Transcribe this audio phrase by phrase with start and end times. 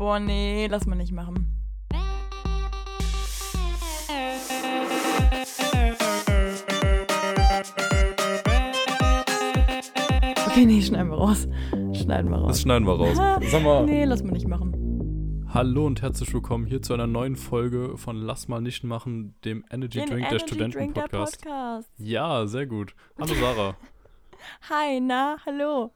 [0.00, 1.54] Boah, nee, lass mal nicht machen.
[10.46, 11.46] Okay, nee, schneiden wir raus.
[11.92, 12.48] Schneiden wir raus.
[12.48, 13.14] Das schneiden wir raus.
[13.50, 13.84] Sag mal.
[13.84, 15.44] Nee, lass mal nicht machen.
[15.52, 19.66] Hallo und herzlich willkommen hier zu einer neuen Folge von Lass mal nicht machen, dem
[19.70, 21.42] Energy Den Drink der Energy Studenten Drink der Podcast.
[21.42, 21.90] Podcast.
[21.98, 22.94] Ja, sehr gut.
[23.18, 23.76] Hallo Sarah.
[24.70, 25.92] Hi, na, hallo.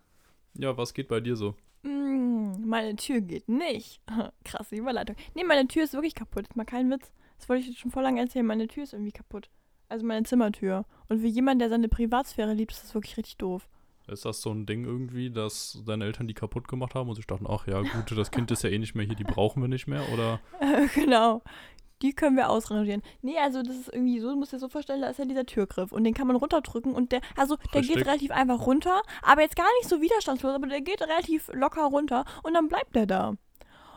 [0.59, 1.55] ja, was geht bei dir so?
[1.85, 4.00] Mm, meine Tür geht nicht.
[4.45, 5.17] Krasse Überleitung.
[5.35, 6.49] Nee, meine Tür ist wirklich kaputt.
[6.49, 7.13] Ist mal kein Witz.
[7.39, 8.46] Das wollte ich jetzt schon vor lang erzählen.
[8.46, 9.50] Meine Tür ist irgendwie kaputt.
[9.89, 10.86] Also meine Zimmertür.
[11.08, 13.68] Und für jemanden, der seine Privatsphäre liebt, ist das wirklich richtig doof.
[14.07, 17.27] Ist das so ein Ding irgendwie, dass deine Eltern die kaputt gemacht haben und sich
[17.27, 19.69] dachten, ach ja, gut, das Kind ist ja eh nicht mehr hier, die brauchen wir
[19.69, 20.03] nicht mehr?
[20.13, 20.41] Oder
[20.94, 21.43] genau.
[22.04, 23.03] Die können wir ausrangieren.
[23.22, 25.46] Nee, also das ist irgendwie so, du musst dir so vorstellen, da ist ja dieser
[25.46, 27.96] Türgriff und den kann man runterdrücken und der, also der Richtig.
[27.96, 31.85] geht relativ einfach runter, aber jetzt gar nicht so widerstandslos, aber der geht relativ locker
[31.85, 33.34] runter und dann bleibt der da.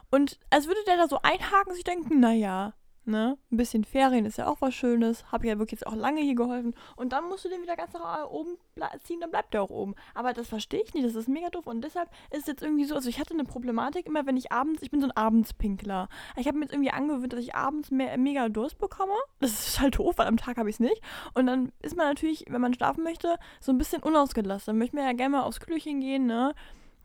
[0.09, 2.75] Und als würde der da so einhaken, sich denken, naja,
[3.07, 6.21] ne, ein bisschen Ferien ist ja auch was Schönes, hab ja wirklich jetzt auch lange
[6.21, 8.57] hier geholfen und dann musst du den wieder ganz nach oben
[9.03, 9.95] ziehen, dann bleibt der auch oben.
[10.13, 12.85] Aber das verstehe ich nicht, das ist mega doof und deshalb ist es jetzt irgendwie
[12.85, 16.09] so, also ich hatte eine Problematik immer, wenn ich abends, ich bin so ein Abendspinkler.
[16.35, 19.13] Ich habe mir jetzt irgendwie angewöhnt, dass ich abends mehr, mega Durst bekomme.
[19.39, 21.01] Das ist halt doof, weil am Tag habe ich es nicht.
[21.33, 24.67] Und dann ist man natürlich, wenn man schlafen möchte, so ein bisschen unausgelassen.
[24.67, 26.53] Dann möchte man ja gerne mal aufs Klöchen gehen, ne?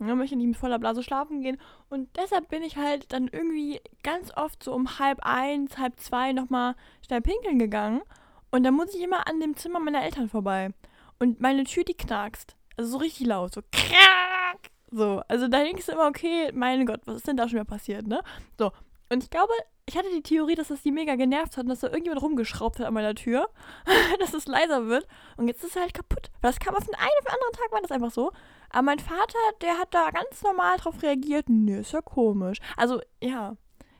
[0.08, 1.58] Dann möchte ich nicht mit voller Blase schlafen gehen.
[1.88, 6.32] Und deshalb bin ich halt dann irgendwie ganz oft so um halb eins, halb zwei
[6.32, 6.74] nochmal
[7.06, 8.02] schnell pinkeln gegangen.
[8.50, 10.70] Und dann muss ich immer an dem Zimmer meiner Eltern vorbei.
[11.18, 12.56] Und meine Tür, die knackst.
[12.76, 13.54] Also so richtig laut.
[13.54, 14.70] So krack.
[14.90, 15.22] So.
[15.28, 18.06] Also da denkst du immer, okay, mein Gott, was ist denn da schon wieder passiert,
[18.06, 18.22] ne?
[18.58, 18.72] So.
[19.08, 19.52] Und ich glaube,
[19.86, 22.78] ich hatte die Theorie, dass das die mega genervt hat und dass da irgendjemand rumgeschraubt
[22.78, 23.48] hat an meiner Tür,
[24.20, 25.06] dass es leiser wird.
[25.36, 26.30] Und jetzt ist es halt kaputt.
[26.40, 28.32] Weil das kam auf den einen den anderen Tag, war das einfach so.
[28.72, 31.48] Aber mein Vater, der hat da ganz normal drauf reagiert.
[31.48, 32.58] Nee, ist ja komisch.
[32.76, 33.56] Also, ja.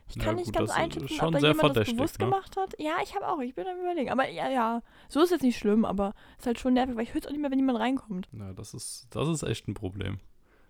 [0.09, 2.25] Ich Ja, kann nicht gut, ganz das einschätzen, ob da jemand das bewusst ne?
[2.25, 2.75] gemacht hat.
[2.77, 3.39] Ja, ich habe auch.
[3.39, 4.09] Ich bin am überlegen.
[4.11, 4.81] Aber ja, ja.
[5.07, 7.31] So ist jetzt nicht schlimm, aber ist halt schon nervig, weil ich höre es auch
[7.31, 8.27] nicht mehr, wenn jemand reinkommt.
[8.31, 10.19] na, das ist, das ist echt ein Problem.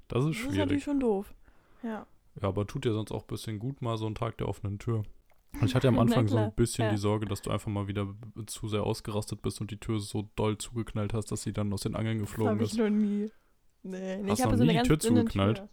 [0.07, 0.57] Das ist Das ist schwierig.
[0.59, 1.33] natürlich schon doof.
[1.81, 2.05] Ja.
[2.41, 4.79] Ja, aber tut dir sonst auch ein bisschen gut, mal so einen Tag der offenen
[4.79, 5.03] Tür.
[5.59, 6.91] Und ich hatte am Anfang so ein bisschen ja.
[6.91, 8.07] die Sorge, dass du einfach mal wieder
[8.47, 11.81] zu sehr ausgerastet bist und die Tür so doll zugeknallt hast, dass sie dann aus
[11.81, 12.77] den Angeln Das geflogen ich ist.
[12.77, 13.29] noch nie.
[13.83, 15.57] Nee, nee Hast ich habe so eine die Tür zugeknallt?
[15.57, 15.69] Tür.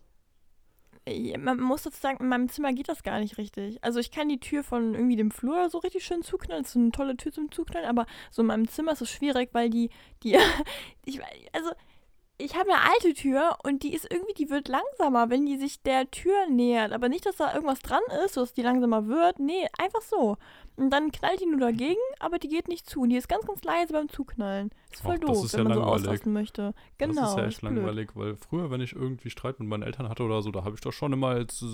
[1.38, 3.82] Man muss dazu sagen, in meinem Zimmer geht das gar nicht richtig.
[3.82, 6.62] Also ich kann die Tür von irgendwie dem Flur so richtig schön zuknallen.
[6.62, 9.10] Das ist so eine tolle Tür zum Zuknallen, aber so in meinem Zimmer ist es
[9.10, 9.90] schwierig, weil die,
[10.22, 10.36] die,
[11.04, 11.20] ich,
[11.52, 11.70] also
[12.40, 15.82] ich habe eine alte Tür und die ist irgendwie, die wird langsamer, wenn die sich
[15.82, 16.92] der Tür nähert.
[16.92, 19.38] Aber nicht, dass da irgendwas dran ist, so dass die langsamer wird.
[19.38, 20.36] Nee, einfach so.
[20.76, 23.02] Und dann knallt die nur dagegen, aber die geht nicht zu.
[23.02, 24.70] Und die ist ganz, ganz leise beim Zuknallen.
[24.90, 26.08] Ist voll das doof, ist wenn ja man so langweilig.
[26.08, 26.74] auslassen möchte.
[26.98, 27.20] Genau.
[27.20, 27.74] das ist ja echt blöd.
[27.74, 30.74] langweilig, weil früher, wenn ich irgendwie Streit mit meinen Eltern hatte oder so, da habe
[30.74, 31.64] ich das schon immer als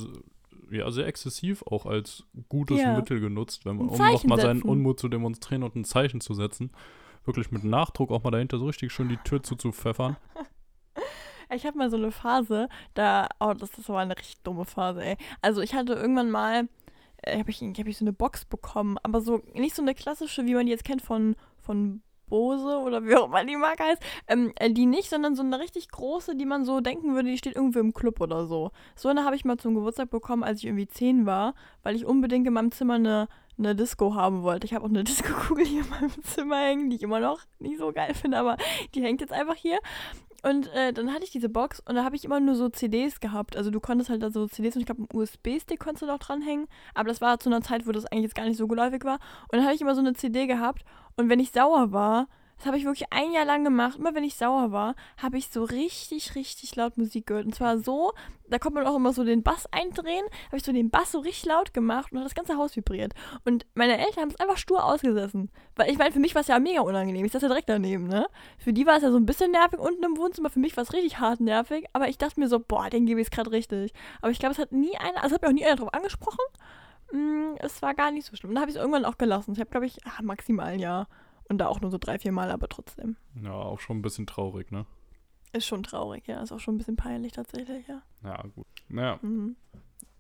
[0.71, 2.97] ja, sehr exzessiv auch als gutes Ja.
[2.97, 4.63] Mittel genutzt, wenn man, um nochmal seinen.
[4.63, 6.71] Unmut zu demonstrieren und ein Zeichen zu setzen.
[7.25, 10.17] Wirklich mit Nachdruck auch mal dahinter so richtig schön die Tür zuzupfeffern.
[11.55, 15.05] Ich habe mal so eine Phase, da, oh, das ist aber eine richtig dumme Phase,
[15.05, 15.17] ey.
[15.43, 16.69] Also ich hatte irgendwann mal,
[17.23, 20.45] äh, habe ich, hab ich so eine Box bekommen, aber so nicht so eine klassische,
[20.47, 24.03] wie man die jetzt kennt von, von Bose oder wie auch immer die Marke heißt.
[24.27, 27.39] Ähm, äh, die nicht, sondern so eine richtig große, die man so denken würde, die
[27.39, 28.73] steht irgendwo im Club oder so.
[28.95, 32.05] So eine habe ich mal zum Geburtstag bekommen, als ich irgendwie zehn war, weil ich
[32.05, 34.67] unbedingt in meinem Zimmer eine, eine Disco haben wollte.
[34.67, 37.79] Ich habe auch eine Disco-Kugel hier in meinem Zimmer hängen, die ich immer noch nicht
[37.79, 38.57] so geil finde, aber
[38.95, 39.79] die hängt jetzt einfach hier.
[40.43, 43.19] Und äh, dann hatte ich diese Box und da habe ich immer nur so CDs
[43.19, 43.57] gehabt.
[43.57, 46.19] Also du konntest halt da so CDs und ich glaube einen USB-Stick konntest du noch
[46.19, 46.69] dranhängen.
[46.95, 49.19] Aber das war zu einer Zeit, wo das eigentlich jetzt gar nicht so geläufig war.
[49.51, 50.85] Und dann hatte ich immer so eine CD gehabt
[51.17, 54.25] und wenn ich sauer war, das habe ich wirklich ein Jahr lang gemacht, immer wenn
[54.25, 57.45] ich sauer war, habe ich so richtig, richtig laut Musik gehört.
[57.45, 58.13] Und zwar so,
[58.49, 61.19] da konnte man auch immer so den Bass eindrehen, habe ich so den Bass so
[61.19, 63.13] richtig laut gemacht und hat das ganze Haus vibriert.
[63.45, 65.51] Und meine Eltern haben es einfach stur ausgesessen.
[65.75, 67.27] Weil ich meine, für mich war es ja mega unangenehm.
[67.27, 68.27] Ich saß ja direkt daneben, ne?
[68.59, 70.49] Für die war es ja so ein bisschen nervig unten im Wohnzimmer.
[70.49, 71.85] Für mich war es richtig hart nervig.
[71.93, 73.93] Aber ich dachte mir so, boah, den gebe ich es gerade richtig.
[74.23, 76.39] Aber ich glaube, es hat nie einer, also hat mir auch nie einer drauf angesprochen.
[77.13, 78.55] Mm, es war gar nicht so schlimm.
[78.55, 79.53] Da habe ich es irgendwann auch gelassen.
[79.53, 81.07] Ich habe, glaube ich, ah, maximal ein Jahr.
[81.49, 83.17] Und da auch nur so drei, vier Mal, aber trotzdem.
[83.43, 84.85] Ja, auch schon ein bisschen traurig, ne?
[85.53, 86.43] Ist schon traurig, ja.
[86.43, 88.03] Ist auch schon ein bisschen peinlich tatsächlich, ja.
[88.25, 88.67] Ja, gut.
[88.89, 89.57] Naja, Mhm.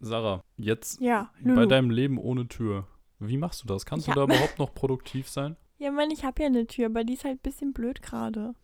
[0.00, 2.86] Sarah, jetzt Ja, bei deinem Leben ohne Tür.
[3.18, 3.86] Wie machst du das?
[3.86, 4.14] Kannst Ja.
[4.14, 5.56] du da überhaupt noch produktiv sein?
[5.78, 8.54] Ja, Mann, ich habe ja eine Tür, aber die ist halt ein bisschen blöd gerade.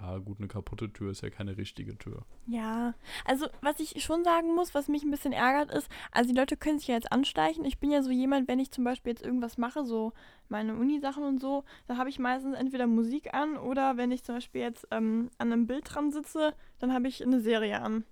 [0.00, 2.22] Ja, gut, eine kaputte Tür ist ja keine richtige Tür.
[2.46, 6.38] Ja, also was ich schon sagen muss, was mich ein bisschen ärgert ist, also die
[6.38, 7.64] Leute können sich ja jetzt anschleichen.
[7.64, 10.12] Ich bin ja so jemand, wenn ich zum Beispiel jetzt irgendwas mache, so
[10.48, 14.36] meine Uni-Sachen und so, da habe ich meistens entweder Musik an oder wenn ich zum
[14.36, 18.04] Beispiel jetzt ähm, an einem Bild dran sitze, dann habe ich eine Serie an.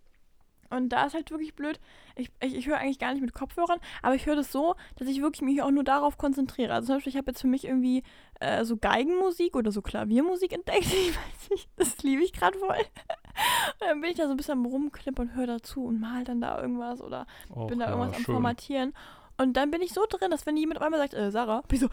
[0.70, 1.78] Und da ist halt wirklich blöd.
[2.14, 5.08] Ich, ich, ich höre eigentlich gar nicht mit Kopfhörern, aber ich höre das so, dass
[5.08, 6.72] ich wirklich mich auch nur darauf konzentriere.
[6.72, 8.02] Also zum Beispiel, ich habe jetzt für mich irgendwie
[8.40, 10.86] äh, so Geigenmusik oder so Klaviermusik entdeckt.
[11.06, 12.76] Ich weiß nicht, das liebe ich gerade voll.
[12.76, 16.24] Und dann bin ich da so ein bisschen am Rumklippern und höre dazu und mal
[16.24, 18.34] dann da irgendwas oder Och, bin da ja, irgendwas am schön.
[18.34, 18.94] Formatieren.
[19.38, 21.76] Und dann bin ich so drin, dass wenn jemand auf einmal sagt, äh, Sarah, bin
[21.76, 21.88] ich so,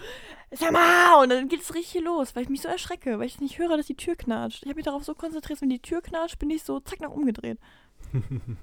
[0.51, 3.41] sag mal, und dann geht es richtig los, weil ich mich so erschrecke, weil ich
[3.41, 4.63] nicht höre, dass die Tür knatscht.
[4.63, 7.11] Ich habe mich darauf so konzentriert, wenn die Tür knatscht, bin ich so zack nach
[7.11, 7.59] umgedreht.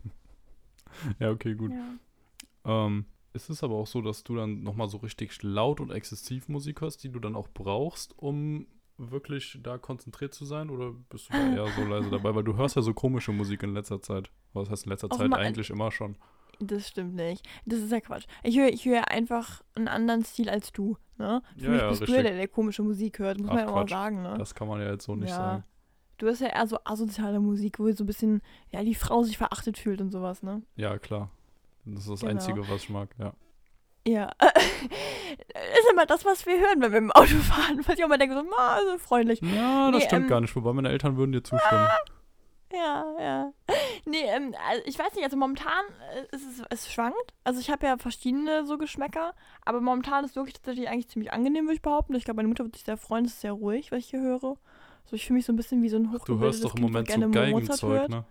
[1.18, 1.72] Ja, okay, gut.
[1.72, 2.86] Ja.
[2.86, 6.48] Ähm, ist es aber auch so, dass du dann nochmal so richtig laut und exzessiv
[6.48, 8.66] Musik hörst, die du dann auch brauchst, um
[8.98, 10.68] wirklich da konzentriert zu sein?
[10.68, 12.34] Oder bist du da eher so leise dabei?
[12.34, 14.30] Weil du hörst ja so komische Musik in letzter Zeit.
[14.52, 15.32] Was heißt in letzter Zeit?
[15.32, 16.16] Eigentlich immer schon.
[16.58, 17.48] Das stimmt nicht.
[17.64, 18.26] Das ist ja Quatsch.
[18.42, 20.98] Ich höre ich höre einfach einen anderen Stil als du.
[21.16, 21.40] Ne?
[21.56, 22.16] Für Ja, mich ja, bist du richtig.
[22.16, 24.22] ja der, der komische Musik hört, muss Ach, man ja auch mal sagen.
[24.22, 24.34] Ne?
[24.38, 25.36] Das kann man ja jetzt so nicht ja.
[25.36, 25.64] sagen.
[26.20, 29.38] Du hast ja eher so asoziale Musik, wo so ein bisschen, ja, die Frau sich
[29.38, 30.62] verachtet fühlt und sowas, ne?
[30.76, 31.30] Ja, klar.
[31.86, 32.32] Das ist das Genau.
[32.32, 33.32] Einzige, was ich mag, ja.
[34.06, 34.30] Ja.
[34.40, 37.80] ist immer das, was wir hören, wenn wir im Auto fahren.
[37.86, 39.40] Was ich auch mal denke, so, na, so freundlich.
[39.40, 40.54] Ja, das Nee, stimmt ähm, gar nicht.
[40.54, 41.88] Wobei meine Eltern würden dir zustimmen.
[42.72, 43.52] Ja, ja.
[44.04, 45.84] Nee, ähm, also ich weiß nicht, also momentan
[46.14, 47.34] äh, ist es, es schwankt.
[47.44, 49.34] Also ich habe ja verschiedene so Geschmäcker,
[49.64, 52.14] aber momentan ist wirklich tatsächlich eigentlich ziemlich angenehm, würde ich behaupten.
[52.14, 54.20] Ich glaube, meine Mutter wird sich sehr freuen, es ist sehr ruhig, was ich hier
[54.20, 54.56] höre.
[55.10, 56.82] So, ich fühle mich so ein bisschen wie so ein Du hochgebildetes hörst doch im
[56.82, 58.24] Moment gerne so Geigenzeug, ne?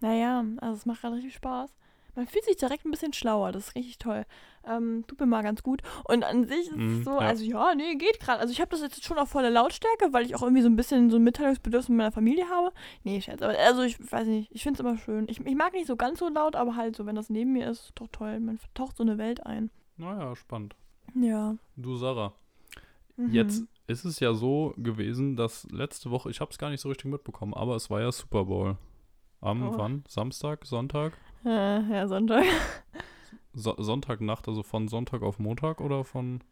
[0.00, 1.70] Naja, also es macht gerade richtig Spaß.
[2.16, 4.24] Man fühlt sich direkt ein bisschen schlauer, das ist richtig toll.
[4.66, 5.82] Ähm, tut mir mal ganz gut.
[6.04, 7.18] Und an sich ist Mhm, es so, ja.
[7.18, 8.40] also ja, nee, geht gerade.
[8.40, 10.76] Also ich habe das jetzt schon auf volle Lautstärke, weil ich auch irgendwie so ein
[10.76, 12.72] bisschen so ein Mitteilungsbedürfnis mit meiner Familie habe.
[13.04, 15.26] Nee, Scherz, aber also ich weiß nicht, ich finde es immer schön.
[15.28, 17.70] Ich, ich mag nicht so ganz so laut, aber halt so, wenn das neben mir
[17.70, 18.40] ist, ist doch toll.
[18.40, 19.70] Man taucht so eine Welt ein.
[19.98, 20.74] Naja, spannend.
[21.14, 21.54] Ja.
[21.76, 22.32] Du, Sarah.
[23.16, 23.32] Mhm.
[23.32, 26.88] Jetzt ist es ja so gewesen, dass letzte Woche, ich habe es gar nicht so
[26.88, 28.76] richtig mitbekommen, aber es war ja Super Bowl.
[29.40, 29.78] Am Oh.
[29.78, 30.04] wann?
[30.08, 30.64] Samstag?
[30.66, 31.12] Sonntag?
[31.44, 32.44] Äh, ja, Sonntag.
[33.52, 36.42] So Sonntagnacht, also von Sonntag auf Montag oder von.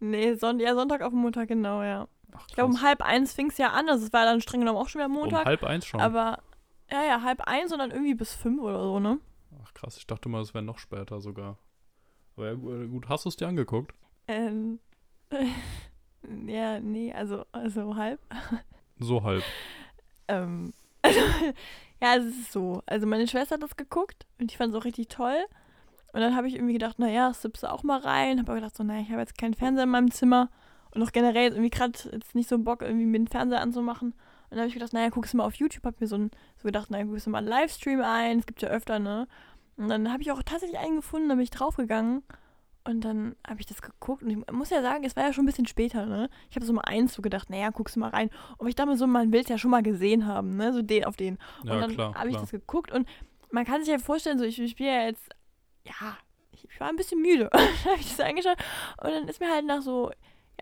[0.00, 2.08] nee, Son ja, Sonntag auf Montag, genau, ja.
[2.32, 4.60] Ach, Ich glaube, um halb eins fing es ja an, also es war dann streng
[4.60, 5.46] genommen auch schon wieder um Montag.
[5.46, 6.00] halb eins schon.
[6.00, 6.42] Aber,
[6.90, 9.18] ja, ja, halb eins und dann irgendwie bis fünf oder so, ne?
[9.62, 11.58] Ach krass, ich dachte mal, es wäre noch später sogar.
[12.36, 13.94] Aber ja, gu- gut, hast du es dir angeguckt?
[14.26, 14.80] Ähm,
[16.46, 18.20] ja, nee, also, also halb.
[18.98, 19.42] So halb.
[20.28, 20.72] Ähm,
[21.02, 21.20] also,
[22.02, 22.82] ja, es ist so.
[22.86, 25.44] Also meine Schwester hat das geguckt und ich fand es auch richtig toll.
[26.12, 28.38] Und dann habe ich irgendwie gedacht, naja, sippst du auch mal rein.
[28.38, 30.48] Habe aber gedacht, so, naja, ich habe jetzt keinen Fernseher in meinem Zimmer.
[30.92, 34.12] Und auch generell irgendwie gerade jetzt nicht so Bock, irgendwie mir den Fernseher anzumachen.
[34.12, 35.84] Und dann habe ich gedacht, naja, guckst du mal auf YouTube.
[35.84, 38.38] Habe mir so, ein, so gedacht, naja, guckst du mal einen Livestream ein.
[38.38, 39.26] Es gibt ja öfter, ne?
[39.76, 42.22] Und dann habe ich auch tatsächlich einen gefunden, da bin ich draufgegangen.
[42.86, 45.44] Und dann habe ich das geguckt und ich muss ja sagen, es war ja schon
[45.44, 46.28] ein bisschen später, ne?
[46.50, 48.28] Ich habe so mal eins so gedacht, naja, guckst du mal rein.
[48.58, 50.72] Und ich dachte mir so, man will es ja schon mal gesehen haben, ne?
[50.72, 51.38] So den auf den.
[51.62, 53.08] Und Ja, dann habe ich das geguckt und
[53.50, 55.30] man kann sich ja vorstellen, so ich, ich bin ja jetzt,
[55.86, 56.18] ja,
[56.52, 57.48] ich, ich war ein bisschen müde.
[57.52, 58.58] dann habe ich das angeschaut
[59.02, 60.10] und dann ist mir halt nach so,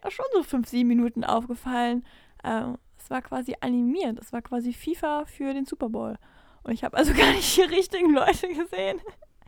[0.03, 2.05] ja, schon so fünf, sieben Minuten aufgefallen,
[2.45, 4.19] ähm, es war quasi animiert.
[4.21, 6.17] Es war quasi FIFA für den Super Bowl.
[6.63, 9.01] Und ich habe also gar nicht die richtigen Leute gesehen.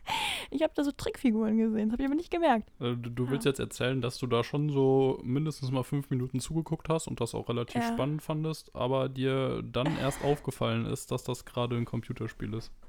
[0.51, 2.69] Ich habe da so Trickfiguren gesehen, das habe ich aber nicht gemerkt.
[2.79, 6.39] Äh, Du, du willst jetzt erzählen, dass du da schon so mindestens mal fünf Minuten
[6.39, 7.93] zugeguckt hast und das auch relativ Ja.
[7.93, 12.71] spannend fandest, aber dir dann erst aufgefallen ist, dass das gerade ein Computerspiel ist.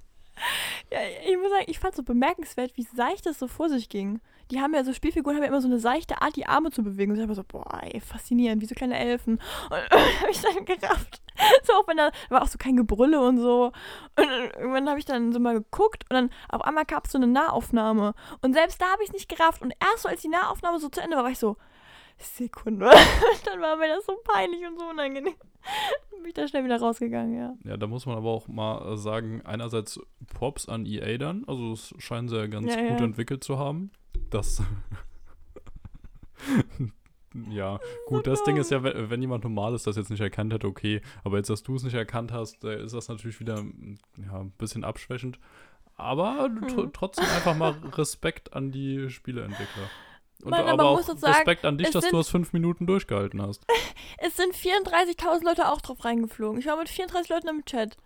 [0.92, 0.98] Ja,
[1.28, 4.20] ich muss sagen, ich fand so bemerkenswert, wie seicht das so vor sich ging.
[4.52, 6.84] Die haben ja so Spielfiguren, haben ja immer so eine seichte Art, die Arme zu
[6.84, 7.10] bewegen.
[7.10, 9.40] Und ich habe so, boah, ey, faszinierend, wie so kleine Elfen.
[9.70, 9.72] Und
[10.20, 11.22] habe ich dann gerafft.
[11.64, 13.66] So auch wenn da war auch so kein Gebrülle und so.
[13.66, 13.72] Und
[14.16, 17.18] dann irgendwann habe ich dann so mal geguckt und dann auf einmal gab es so
[17.18, 18.14] eine Nahaufnahme.
[18.42, 19.62] Und selbst da habe ich es nicht gerafft.
[19.62, 21.56] Und erst so, als die Nahaufnahme so zu Ende war, war ich so,
[22.18, 22.86] Sekunde.
[22.90, 25.34] Und dann war mir das so peinlich und so unangenehm.
[26.10, 27.54] Dann bin ich da schnell wieder rausgegangen, ja.
[27.64, 30.00] Ja, da muss man aber auch mal äh, sagen, einerseits
[30.32, 33.04] Props an EA dann, also es scheinen sie ja ganz Ja, gut ja.
[33.04, 33.90] entwickelt zu haben.
[34.30, 34.62] Das
[37.50, 40.66] Ja, gut, das Ding ist ja, wenn, wenn jemand Normales das jetzt nicht erkannt hätte,
[40.66, 41.00] okay.
[41.24, 44.40] Aber jetzt, dass du es nicht erkannt hast, äh, ist das natürlich wieder mm, ja,
[44.40, 45.38] ein bisschen abschwächend.
[45.96, 46.90] Aber Mhm.
[46.92, 49.88] trotzdem einfach mal Respekt an die Spieleentwickler.
[50.42, 52.52] Und Mann, aber, auch uns sagen, Respekt an dich, es dass du sind- das fünf
[52.52, 53.64] Minuten durchgehalten hast.
[54.18, 56.58] Es sind 34.000 Leute auch drauf reingeflogen.
[56.60, 57.96] Ich war mit 34 Leuten im Chat.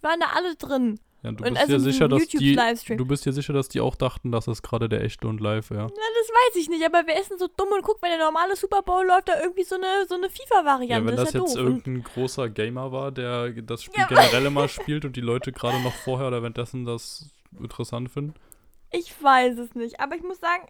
[0.00, 0.98] Wir waren da alle drin.
[1.26, 2.56] Ja, du Und bist also in sicher, dass die,
[2.96, 5.70] du bist dir sicher, dass die auch dachten, dass es gerade der echte und live
[5.70, 5.88] wäre.
[5.88, 8.24] Na, das weiß ich nicht, aber wer ist denn so dumm und guckt, wenn der
[8.24, 10.92] normale Super Bowl läuft, da irgendwie so eine, so eine FIFA-Variante.
[10.92, 11.64] Ja, wenn das das ja jetzt doof.
[11.64, 15.80] Irgendein großer Gamer war, der das Spiel Ja, generell immer spielt und die Leute gerade
[15.80, 17.28] noch vorher oder währenddessen das
[17.58, 18.34] interessant finden.
[18.98, 20.62] Ich weiß es nicht, aber ich muss sagen,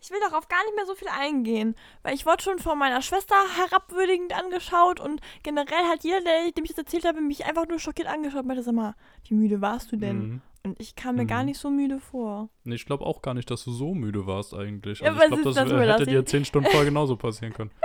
[0.00, 1.74] ich will darauf gar nicht mehr so viel eingehen,
[2.04, 6.62] weil ich wurde schon von meiner Schwester herabwürdigend angeschaut und generell hat jeder, der, dem
[6.64, 8.94] ich das erzählt habe, mich einfach nur schockiert angeschaut und meinte, sag mal,
[9.26, 10.18] wie müde warst du denn?
[10.18, 10.40] Mhm.
[10.64, 11.46] Und ich kam mir gar Mhm.
[11.46, 12.48] nicht so müde vor.
[12.62, 15.00] Nee, ich glaube auch gar nicht, dass du so müde warst eigentlich.
[15.00, 17.72] Ja, Also was ich glaube, das, das hätte dir zehn Stunden vorher genauso passieren können.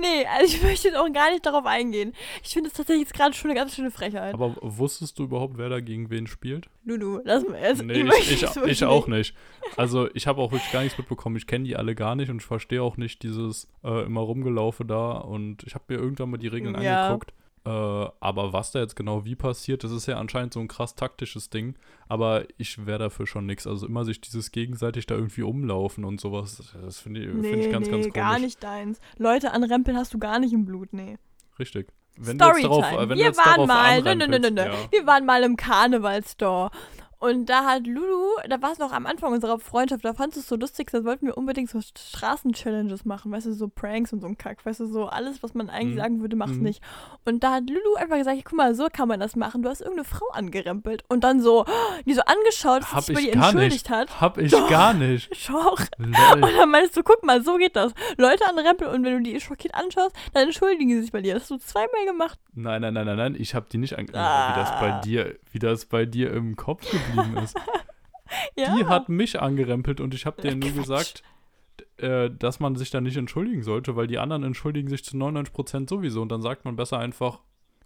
[0.00, 2.12] Nee, also ich möchte jetzt auch gar nicht darauf eingehen.
[2.42, 4.34] Ich finde es tatsächlich jetzt gerade schon eine ganz schöne Frechheit.
[4.34, 6.68] Aber wusstest du überhaupt, wer da gegen wen spielt?
[6.84, 7.82] Lulu, lass mal erst.
[7.82, 9.34] Nee, ich, ich, wirklich ich auch nicht.
[9.76, 11.36] Also ich habe auch wirklich gar nichts mitbekommen.
[11.36, 14.84] Ich kenne die alle gar nicht und ich verstehe auch nicht dieses äh, immer rumgelaufe
[14.84, 15.12] da.
[15.12, 17.06] Und ich habe mir irgendwann mal die Regeln Ja.
[17.06, 17.32] angeguckt.
[17.64, 20.94] Äh, aber was da jetzt genau wie passiert, das ist ja anscheinend so ein krass
[20.96, 21.76] taktisches Ding.
[22.08, 23.66] Aber ich wäre dafür schon nichts.
[23.66, 27.64] Also immer sich dieses gegenseitig da irgendwie umlaufen und sowas, das finde ich, Nee, find
[27.66, 28.14] ich ganz, nee, ganz komisch.
[28.14, 28.98] gar nicht deins.
[29.16, 31.18] Leute anrempeln hast du gar nicht im Blut, nee.
[31.58, 31.88] Richtig.
[32.18, 32.96] Wenn darauf, Storytime.
[32.96, 34.62] äh, wenn du Wir waren darauf mal, nö, nö, nö, nö.
[34.62, 34.74] ja.
[34.90, 36.70] Wir waren mal im Karnevalstore.
[37.22, 40.40] Und da hat Lulu, da war es noch am Anfang unserer Freundschaft, da fandest du
[40.40, 44.20] es so lustig, da wollten wir unbedingt so Straßen-Challenges machen, weißt du, so Pranks und
[44.20, 46.00] so ein Kack, weißt du, so alles, was man eigentlich Mhm.
[46.00, 46.62] sagen würde, mach's Mhm.
[46.62, 46.82] nicht.
[47.24, 49.80] Und da hat Lulu einfach gesagt, guck mal, so kann man das machen, du hast
[49.80, 51.64] irgendeine Frau angerempelt und dann so,
[52.06, 53.90] die so angeschaut, Hab sich bei dir gar entschuldigt nicht.
[53.90, 54.20] hat.
[54.20, 54.68] Hab ich Doch.
[54.68, 55.30] gar nicht.
[55.48, 55.76] Lol.
[56.34, 57.92] Und dann meinst du, guck mal, so geht das.
[58.18, 61.34] Leute anrempeln und wenn du die schockiert anschaust, dann entschuldigen sie sich bei dir.
[61.34, 62.38] Das hast du zweimal gemacht.
[62.54, 64.08] Nein, nein, nein, nein, nein, ich habe die nicht ange...
[64.14, 64.50] Ah.
[64.54, 67.11] Wie das bei dir, wie das bei dir im Kopf geblieben
[67.42, 67.56] ist.
[68.56, 68.74] Ja.
[68.74, 70.76] Die hat mich angerempelt und ich habe dir nur Quatsch.
[70.76, 71.22] gesagt,
[71.98, 75.86] äh, dass man sich da nicht entschuldigen sollte, weil die anderen entschuldigen sich zu 99%
[75.88, 77.40] sowieso und dann sagt man besser einfach,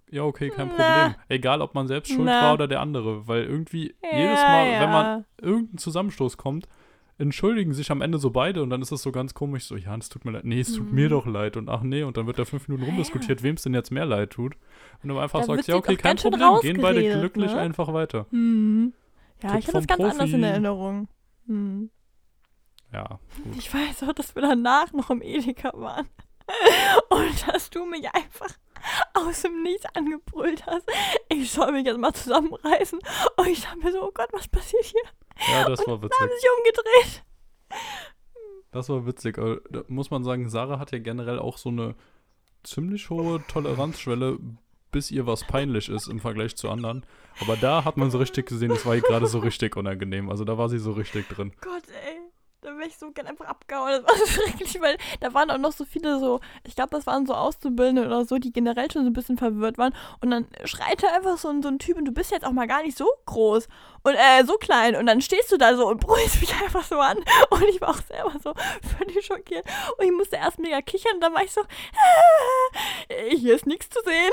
[0.09, 0.75] ja, okay, kein Na.
[0.75, 1.15] Problem.
[1.29, 2.43] Egal, ob man selbst schuld Na.
[2.43, 4.81] war oder der andere, weil irgendwie ja, jedes Mal, ja.
[4.83, 6.69] wenn man irgendein Zusammenstoß kommt,
[7.19, 9.97] entschuldigen sich am Ende so beide und dann ist es so ganz komisch, so, ja,
[9.97, 10.95] es tut mir leid, nee, es tut Mhm.
[10.95, 13.63] mir doch leid und ach nee, und dann wird da fünf Minuten rumdiskutiert, wem es
[13.63, 14.55] denn jetzt mehr leid tut.
[15.03, 17.59] Und du einfach Da sagst, ja, okay, kein Problem, gehen beide glücklich ne?
[17.59, 18.27] einfach weiter.
[18.31, 18.93] Hm.
[19.43, 20.45] Ja, Tipp ich habe das ganz anders in Profi.
[20.45, 21.09] Erinnerung.
[21.47, 21.91] Hm.
[22.93, 23.57] Ja, gut.
[23.59, 26.09] Ich weiß auch, dass wir danach noch im Edeka waren.
[27.11, 28.49] Und dass du mich einfach
[29.15, 30.87] aus dem Nichts angebrüllt hast.
[31.29, 32.99] Ich soll mich jetzt mal zusammenreißen.
[33.37, 35.03] Und ich dachte mir so, oh Gott, was passiert hier?
[35.53, 36.21] Ja, das war Da witzig.
[36.21, 37.25] haben sie sich umgedreht.
[38.71, 39.39] Das war witzig.
[39.39, 41.95] Aber Da muss man sagen, Sarah hat ja generell auch so eine
[42.63, 44.39] ziemlich hohe Toleranzschwelle,
[44.97, 47.05] bis ihr was peinlich ist im Vergleich zu anderen.
[47.43, 50.31] Aber da hat man so richtig gesehen, das war ihr gerade so richtig unangenehm.
[50.31, 51.53] Also da war sie so richtig drin.
[51.61, 52.16] Gott, ey.
[52.67, 53.93] Da wäre ich so gern einfach abgehauen.
[53.93, 57.07] Das war so schrecklich, weil da waren auch noch so viele so, ich glaube, das
[57.07, 59.95] waren so Auszubildende oder so, die generell schon so ein bisschen verwirrt waren.
[60.21, 62.51] Und dann schreit da einfach so ein, so ein Typ und du bist jetzt auch
[62.51, 63.69] mal gar nicht so groß
[64.03, 64.97] und äh, so klein.
[64.97, 67.19] Und dann stehst du da so und brüllst mich einfach so an.
[67.51, 68.53] Und ich war auch selber so
[68.99, 69.65] völlig schockiert.
[69.97, 71.61] Und ich musste erst mega kichern und dann war ich so,
[73.31, 74.33] hier ist nichts zu sehen.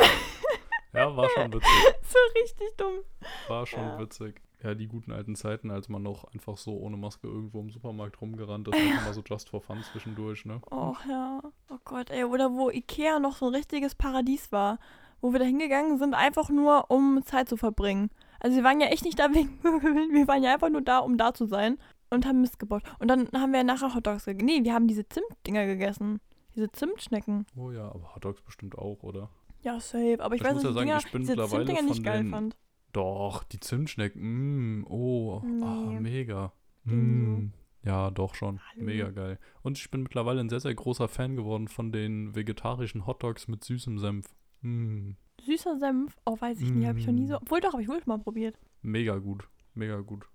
[0.94, 1.70] Ja, war schon witzig.
[2.04, 3.04] so richtig dumm.
[3.48, 4.00] War schon Ja.
[4.00, 4.42] witzig.
[4.64, 8.22] Ja, die guten alten Zeiten, als man noch einfach so ohne Maske irgendwo im Supermarkt
[8.22, 10.62] rumgerannt ist, einfach mal so just for fun zwischendurch, ne?
[10.72, 11.42] Oh ja.
[11.70, 12.24] Oh Gott, ey.
[12.24, 14.80] Oder wo Ikea noch so ein richtiges Paradies war.
[15.20, 18.10] Wo wir da hingegangen sind, einfach nur, um Zeit zu verbringen.
[18.40, 20.14] Also wir waren ja echt nicht da wegen Möbeln.
[20.14, 21.78] Wir waren ja einfach nur da, um da zu sein.
[22.10, 22.84] Und haben Mist gebaut.
[23.00, 24.46] Und dann haben wir nachher Hotdogs gegessen.
[24.46, 26.22] Nee, wir haben diese Zimtdinger gegessen.
[26.56, 27.48] Diese Zimtschnecken.
[27.58, 29.30] Oh ja, aber Hotdogs bestimmt auch, oder?
[29.64, 30.18] Ja, safe.
[30.20, 32.04] Aber ich, Ich weiß, dass ja ich sagen, Dinger, ich bin diese mittlerweile Zimtdinger nicht
[32.04, 32.56] geil fand.
[32.94, 36.00] Doch, die Zimtschnecken, mm, oh, ah, Nee.
[36.00, 36.54] mega.
[36.86, 38.60] Ging Mm, ja, doch schon.
[38.72, 38.86] Hallo.
[38.86, 39.40] Mega geil.
[39.62, 43.64] Und ich bin mittlerweile ein sehr, sehr großer Fan geworden von den vegetarischen Hotdogs mit
[43.64, 44.28] süßem Senf.
[44.62, 46.16] Mm, Süßer Senf.
[46.26, 46.88] Oh, weiß ich nicht.
[46.88, 47.34] Habe ich noch nie so.
[47.34, 47.40] Mm.
[47.42, 48.58] Obwohl doch, habe ich wohl mal probiert.
[48.82, 49.48] mega gut.
[49.74, 50.28] Mega gut.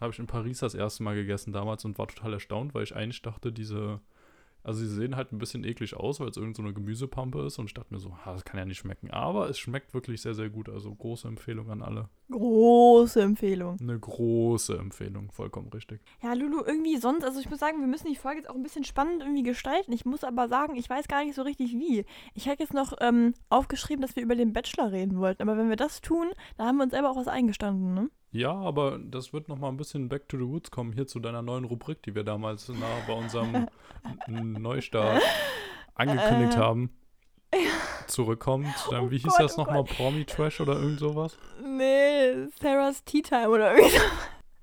[0.00, 2.96] Habe ich in Paris das erste Mal gegessen damals und war total erstaunt, weil ich
[2.96, 4.00] eigentlich dachte, diese.
[4.64, 7.58] Also sie sehen halt ein bisschen eklig aus, weil es irgend so eine Gemüsepampe ist
[7.58, 9.10] und ich dachte mir so, ha, das kann ja nicht schmecken.
[9.10, 10.68] Aber es schmeckt wirklich sehr, sehr gut.
[10.68, 12.08] Also große Empfehlung an alle.
[12.30, 13.76] Große Empfehlung.
[13.80, 16.00] Eine große Empfehlung, vollkommen richtig.
[16.22, 18.62] Ja, Lulu, irgendwie sonst, also ich muss sagen, wir müssen die Folge jetzt auch ein
[18.62, 19.92] bisschen spannend irgendwie gestalten.
[19.92, 22.04] Ich muss aber sagen, ich weiß gar nicht so richtig wie.
[22.34, 25.68] Ich hätte jetzt noch ähm, aufgeschrieben, dass wir über den Bachelor reden wollten, aber wenn
[25.68, 28.10] wir das tun, dann haben wir uns selber auch was eingestanden, ne?
[28.32, 31.20] Ja, aber das wird noch mal ein bisschen back to the roots kommen, hier zu
[31.20, 33.68] deiner neuen Rubrik, die wir damals na, bei unserem
[34.26, 35.22] Neustart
[35.94, 36.90] angekündigt Äh, haben.
[38.06, 41.36] Zurückkommen zu deinem, Oh wie hieß Gott, das oh nochmal, Promi Trash oder irgend sowas?
[41.62, 44.02] Nee, Sarah's Tea Time oder irgendwie so.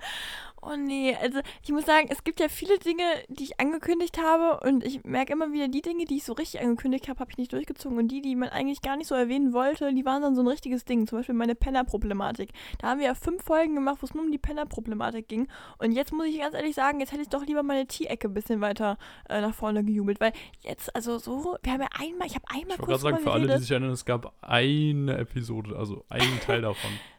[0.72, 4.60] Oh nee, also ich muss sagen, es gibt ja viele Dinge, die ich angekündigt habe
[4.68, 7.38] und ich merke immer wieder, die Dinge, die ich so richtig angekündigt habe, habe ich
[7.38, 10.36] nicht durchgezogen und die, die man eigentlich gar nicht so erwähnen wollte, die waren dann
[10.36, 11.08] so ein richtiges Ding.
[11.08, 12.52] Zum Beispiel meine Penner-Problematik.
[12.78, 15.48] Da haben wir ja fünf Folgen gemacht, wo es nur um die Penner-Problematik ging
[15.80, 18.34] und jetzt muss ich ganz ehrlich sagen, jetzt hätte ich doch lieber meine Tee-Ecke ein
[18.34, 18.98] bisschen weiter
[19.28, 22.72] äh, nach vorne gejubelt, weil jetzt, also so, wir haben ja einmal, ich habe einmal
[22.72, 26.40] Ich kurz gerade sagen, für alle, die sich erinnern, es gab eine Episode, also einen
[26.42, 26.92] Teil davon.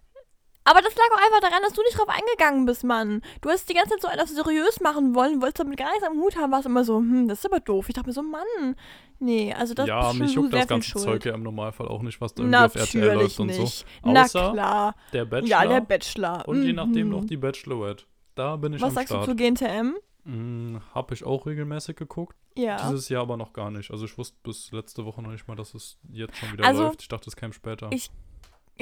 [0.70, 3.22] Aber das lag auch einfach daran, dass du nicht drauf eingegangen bist, Mann.
[3.40, 6.18] Du hast die ganze Zeit so auf seriös machen wollen, wolltest damit gar nichts am
[6.18, 7.88] Hut haben, warst immer so, hm, das ist aber doof.
[7.88, 8.76] Ich dachte mir so, Mann,
[9.18, 11.04] nee, also das ja, ist mich schon juckt sehr das ganze Schuld.
[11.04, 13.78] Zeug ja im Normalfall auch nicht, was da irgendwie auf RTL Natürlich läuft und nicht.
[13.78, 13.84] so.
[14.04, 14.94] Na Außer klar.
[15.12, 16.48] der Bachelor Ja, der Bachelor.
[16.48, 17.12] und je nachdem Mhm.
[17.12, 18.04] noch die Bachelorette.
[18.36, 19.26] Da bin ich Was am sagst Start.
[19.26, 19.94] du zu GNTM?
[20.24, 22.36] Hm, hab ich auch regelmäßig geguckt.
[22.56, 22.76] Ja.
[22.88, 23.90] Dieses Jahr aber noch gar nicht.
[23.90, 26.82] Also ich wusste bis letzte Woche noch nicht mal, dass es jetzt schon wieder Also,
[26.84, 27.02] läuft.
[27.02, 27.88] Ich dachte, es käme später.
[27.90, 28.10] ich-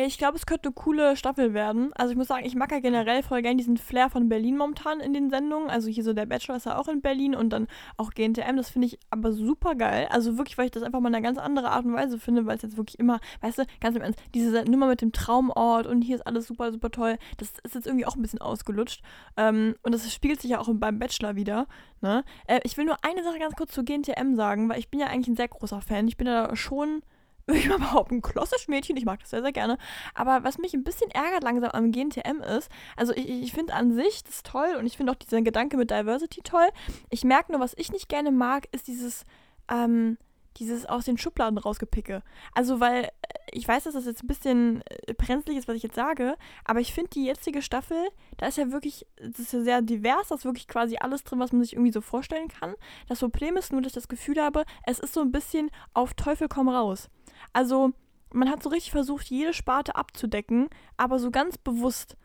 [0.07, 1.93] Ich glaube, es könnte eine coole Staffel werden.
[1.95, 5.00] Also ich muss sagen, ich mag ja generell voll gern diesen Flair von Berlin momentan
[5.00, 5.69] in den Sendungen.
[5.69, 8.57] Also hier so der Bachelor ist ja auch in Berlin und dann auch GNTM.
[8.57, 10.07] Das finde ich aber super geil.
[10.11, 12.57] Also wirklich, weil ich das einfach mal eine ganz andere Art und Weise finde, weil
[12.57, 16.02] es jetzt wirklich immer, weißt du, ganz im Ernst, diese Nummer mit dem Traumort und
[16.02, 17.19] hier ist alles super, super toll.
[17.38, 19.02] Das ist jetzt irgendwie auch ein bisschen ausgelutscht.
[19.37, 21.67] Ähm, und das spiegelt sich ja auch beim Bachelor wieder.
[22.02, 22.23] Ne?
[22.47, 25.09] Äh, ich will nur eine Sache ganz kurz zu GNTM sagen, weil ich bin ja
[25.09, 26.07] eigentlich ein sehr großer Fan.
[26.07, 27.02] Ich bin da schon
[27.49, 28.97] würde ich mal behaupten, ein klassisches Mädchen.
[28.97, 29.78] Ich mag das sehr, sehr gerne.
[30.14, 33.93] Aber was mich ein bisschen ärgert langsam am GNTM ist, also ich, ich finde an
[33.93, 36.69] sich das toll und ich finde auch diesen Gedanke mit Diversity toll.
[37.11, 39.25] Ich merke nur, was ich nicht gerne mag, ist dieses,
[39.71, 40.19] ähm,
[40.58, 42.22] dieses aus den Schubladen rausgepicke.
[42.54, 43.10] Also, weil äh,
[43.52, 46.80] ich weiß, dass das jetzt ein bisschen äh, brenzlig ist, was ich jetzt sage, aber
[46.80, 50.34] ich finde die jetzige Staffel, da ist ja wirklich, das ist ja sehr divers, da
[50.34, 52.74] ist wirklich quasi alles drin, was man sich irgendwie so vorstellen kann.
[53.08, 56.14] Das Problem ist nur, dass ich das Gefühl habe, es ist so ein bisschen auf
[56.14, 57.08] Teufel komm raus.
[57.52, 57.92] Also,
[58.32, 62.16] man hat so richtig versucht, jede Sparte abzudecken, aber so ganz bewusst.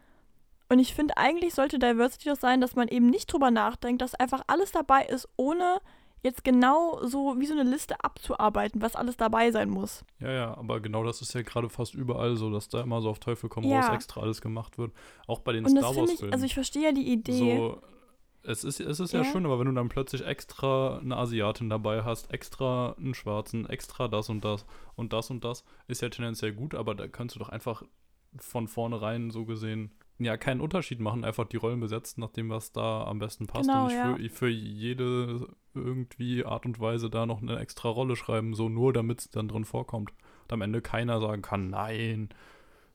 [0.70, 4.16] Und ich finde, eigentlich sollte Diversity doch sein, dass man eben nicht drüber nachdenkt, dass
[4.16, 5.80] einfach alles dabei ist, ohne
[6.24, 10.04] jetzt genau so wie so eine Liste abzuarbeiten, was alles dabei sein muss.
[10.20, 13.10] Ja, ja, aber genau das ist ja gerade fast überall so, dass da immer so
[13.10, 13.82] auf Teufel komm Ja.
[13.82, 14.92] raus extra alles gemacht wird.
[15.28, 16.34] Auch bei den Und Star Wars ich, Filmen.
[16.34, 17.38] also ich verstehe ja die Idee.
[17.38, 17.82] so,
[18.46, 19.22] es ist, es ist ja.
[19.22, 19.26] Ja.
[19.26, 24.08] schön, aber wenn du dann plötzlich extra eine Asiatin dabei hast, extra einen Schwarzen, extra
[24.08, 24.66] das und das
[24.96, 27.84] und das und das, ist ja tendenziell gut, aber da kannst du doch einfach
[28.38, 32.72] von vornherein so gesehen ja keinen Unterschied machen, einfach die Rollen besetzen, nach dem, was
[32.72, 34.16] da am besten passt Genau, und nicht ja.
[34.16, 38.94] für, für jede irgendwie Art und Weise da noch eine extra Rolle schreiben, so nur
[38.94, 40.12] damit es dann drin vorkommt.
[40.44, 42.30] Und am Ende keiner sagen kann, nein,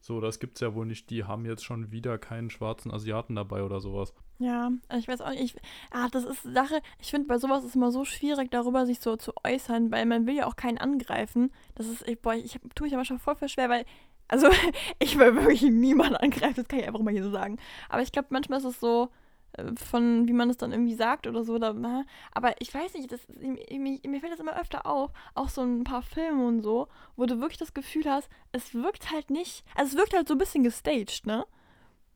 [0.01, 3.65] so, das gibt's ja wohl nicht, die haben jetzt schon wieder keinen schwarzen Asiaten dabei
[3.65, 4.15] oder sowas.
[4.39, 5.57] Ja, ich weiß auch nicht.
[5.57, 6.81] Ich, ah, das ist Sache.
[7.01, 10.27] Ich finde, bei sowas ist immer so schwierig, darüber sich so zu äußern, weil man
[10.27, 11.51] will ja auch keinen angreifen.
[11.75, 13.85] Das ist, ich, boah, ich hab, tue mich aber schon voll für schwer, weil,
[14.29, 14.49] also
[14.99, 17.59] ich will wirklich niemanden angreifen, das kann ich einfach mal hier so sagen.
[17.89, 19.09] Aber ich glaube, manchmal ist es so,
[19.53, 21.55] äh, von wie man es dann irgendwie sagt oder so.
[21.55, 25.49] Oder, na, aber ich weiß nicht, das, mir, mir fällt das immer öfter auf, auch
[25.49, 29.31] so ein paar Filme und so, wo du wirklich das Gefühl hast, es wirkt halt
[29.31, 31.45] nicht, also es wirkt halt so ein bisschen gestaged, ne?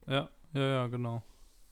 [0.07, 1.23] Ja, ja, ja, genau.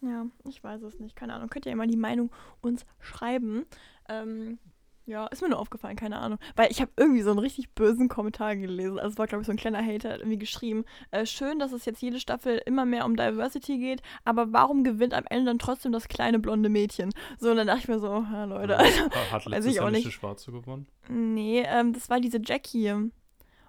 [0.02, 1.14] Ja, ich weiß es nicht.
[1.14, 1.50] Keine Ahnung.
[1.50, 2.30] Könnt ihr ja mal die Meinung
[2.62, 3.66] uns schreiben.
[4.08, 4.58] Ähm,
[5.06, 6.38] ja, ist mir nur aufgefallen, keine Ahnung.
[6.56, 8.98] Weil ich habe irgendwie so einen richtig bösen Kommentar gelesen.
[8.98, 10.84] Also es war, glaube ich, so ein kleiner Hater, hat irgendwie geschrieben.
[11.10, 15.14] Äh, schön, dass es jetzt jede Staffel immer mehr um Diversity geht, aber warum gewinnt
[15.14, 17.10] am Ende dann trotzdem das kleine blonde Mädchen?
[17.38, 19.84] So, und dann dachte ich mir so, ja, Leute, also, Ha- Hat letztes ich auch
[19.84, 20.86] Jahr nicht die Schwarze gewonnen?
[21.08, 22.90] nee, ähm, das war diese Jackie.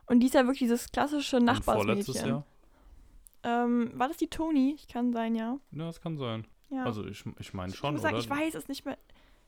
[0.05, 2.27] Und die ist ja wirklich dieses klassische Und vorletztes Nachbarsmädchen.
[2.29, 2.45] Jahr?
[3.43, 4.73] Ähm, war das die Toni?
[4.75, 5.57] Ich kann sein, ja.
[5.71, 6.45] Ja, das kann sein.
[6.69, 6.83] ja.
[6.83, 8.23] Also ich, ich meine ich schon, muss sagen, oder?
[8.23, 8.97] ich weiß es nicht mehr.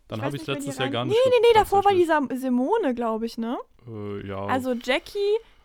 [0.08, 1.94] Dann habe ich es nicht die letztes Jahr gar Nee, nicht nee, nee, davor war
[1.94, 2.30] die tatsächlich.
[2.30, 3.58] Sam Simone, glaube ich, ne?
[3.88, 5.18] Äh, ja, Also Jackie,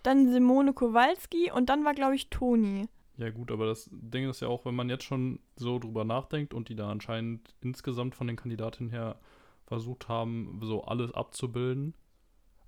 [0.03, 2.89] dann Simone Kowalski und dann war, glaube ich, Toni.
[3.17, 6.55] ja gut, aber das Ding ist ja auch, wenn man jetzt schon so drüber nachdenkt
[6.55, 9.19] und die da anscheinend insgesamt von den Kandidatinnen her
[9.67, 11.95] versucht haben, so alles abzubilden.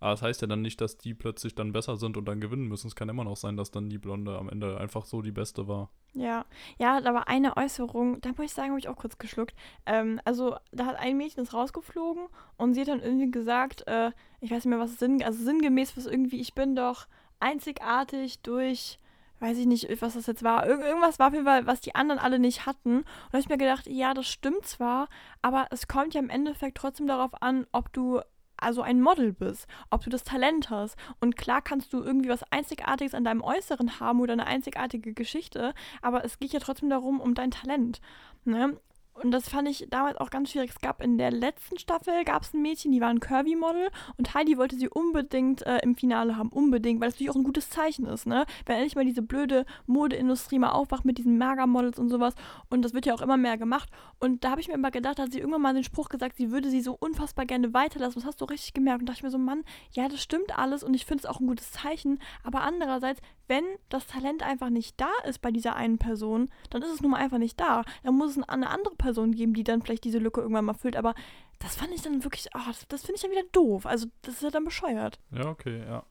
[0.01, 2.67] Aber das heißt ja dann nicht, dass die plötzlich dann besser sind und dann gewinnen
[2.67, 2.89] müssen.
[2.89, 5.69] Es kann immer noch sein, dass dann die Blonde am Ende einfach so die beste
[5.69, 5.91] war.
[6.15, 6.47] Ja,
[6.79, 9.55] ja, war eine Äußerung, da muss ich sagen, habe ich auch kurz geschluckt.
[9.87, 14.11] Ähm, also, da hat ein Mädchen ist rausgeflogen und sie hat dann irgendwie gesagt, äh,
[14.41, 17.07] ich weiß nicht mehr, was Sinn, also sinngemäß was irgendwie, ich bin doch
[17.39, 18.99] einzigartig durch,
[19.41, 20.67] weiß ich nicht, was das jetzt war.
[20.67, 22.99] Irg irgendwas war auf jeden Fall, was die anderen alle nicht hatten.
[22.99, 25.09] Und da habe ich mir gedacht, ja, das stimmt zwar,
[25.43, 28.21] aber es kommt ja im Endeffekt trotzdem darauf an, ob du
[28.63, 30.97] also ein Model bist, ob du das Talent hast.
[31.21, 35.75] Und klar kannst du irgendwie was Einzigartiges an deinem Äußeren haben oder eine einzigartige Geschichte,
[36.03, 38.01] aber es geht ja trotzdem darum, um dein Talent.
[38.45, 38.77] Ne?
[39.15, 40.71] Und das fand ich damals auch ganz schwierig.
[40.71, 44.35] Es gab in der letzten Staffel gab es ein Mädchen, die war ein Curvy-Model und
[44.35, 47.69] Heidi wollte sie unbedingt äh, im Finale haben, unbedingt, weil es natürlich auch ein gutes
[47.69, 48.47] Zeichen ist, ne?
[48.65, 52.35] Wenn endlich mal diese blöde Modeindustrie mal aufwacht mit diesen Mager-Models und sowas
[52.69, 53.91] und das wird ja auch immer mehr gemacht.
[54.19, 56.37] Und da habe ich mir immer gedacht, da hat sie irgendwann mal den Spruch gesagt,
[56.37, 58.21] sie würde sie so unfassbar gerne weiterlassen.
[58.21, 59.01] Das hast du richtig gemerkt.
[59.01, 61.41] Und dachte ich mir so, Mann, ja, das stimmt alles und ich finde es auch
[61.41, 62.19] ein gutes Zeichen.
[62.45, 66.93] Aber andererseits, wenn das Talent einfach nicht da ist bei dieser einen Person, dann ist
[66.93, 67.83] es nun mal einfach nicht da.
[68.03, 70.97] Dann muss es eine andere Person geben, die dann vielleicht diese Lücke irgendwann mal füllt.
[70.97, 71.15] Aber
[71.59, 73.87] das fand ich dann wirklich, ah, das, das finde ich dann wieder doof.
[73.87, 75.19] Also, das ist ja dann bescheuert.
[75.33, 76.05] Ja, okay, ja.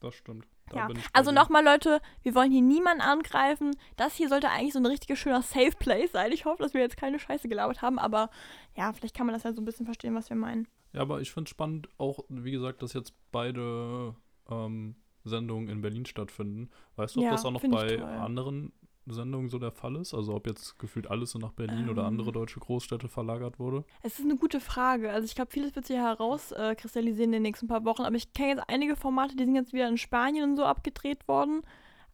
[0.00, 0.46] Das stimmt.
[0.74, 3.76] Ja, also nochmal, Leute, wir wollen hier niemanden angreifen.
[3.96, 6.32] Das hier sollte eigentlich so ein richtiger schöner Safe Place sein.
[6.32, 8.30] Ich hoffe, dass wir jetzt keine Scheiße gelabert haben, aber
[8.74, 10.66] ja, vielleicht kann man das ja so ein bisschen verstehen, was wir meinen.
[10.92, 14.14] Ja, aber ich finde es spannend, auch, wie gesagt, dass jetzt beide
[14.50, 16.70] ähm, Sendungen in Berlin stattfinden.
[16.96, 18.72] Weißt du, ob Ja, das auch noch bei anderen
[19.06, 20.14] Sendungen so der Fall ist?
[20.14, 22.08] Also ob jetzt gefühlt alles so nach Berlin oder Ähm.
[22.08, 23.84] andere deutsche Großstädte verlagert wurde?
[24.02, 25.10] Es ist eine gute Frage.
[25.10, 28.02] Also ich glaube, vieles wird sich herauskristallisieren äh, in den nächsten paar Wochen.
[28.02, 31.26] Aber ich kenne jetzt einige Formate, die sind jetzt wieder in Spanien und so abgedreht
[31.26, 31.62] worden.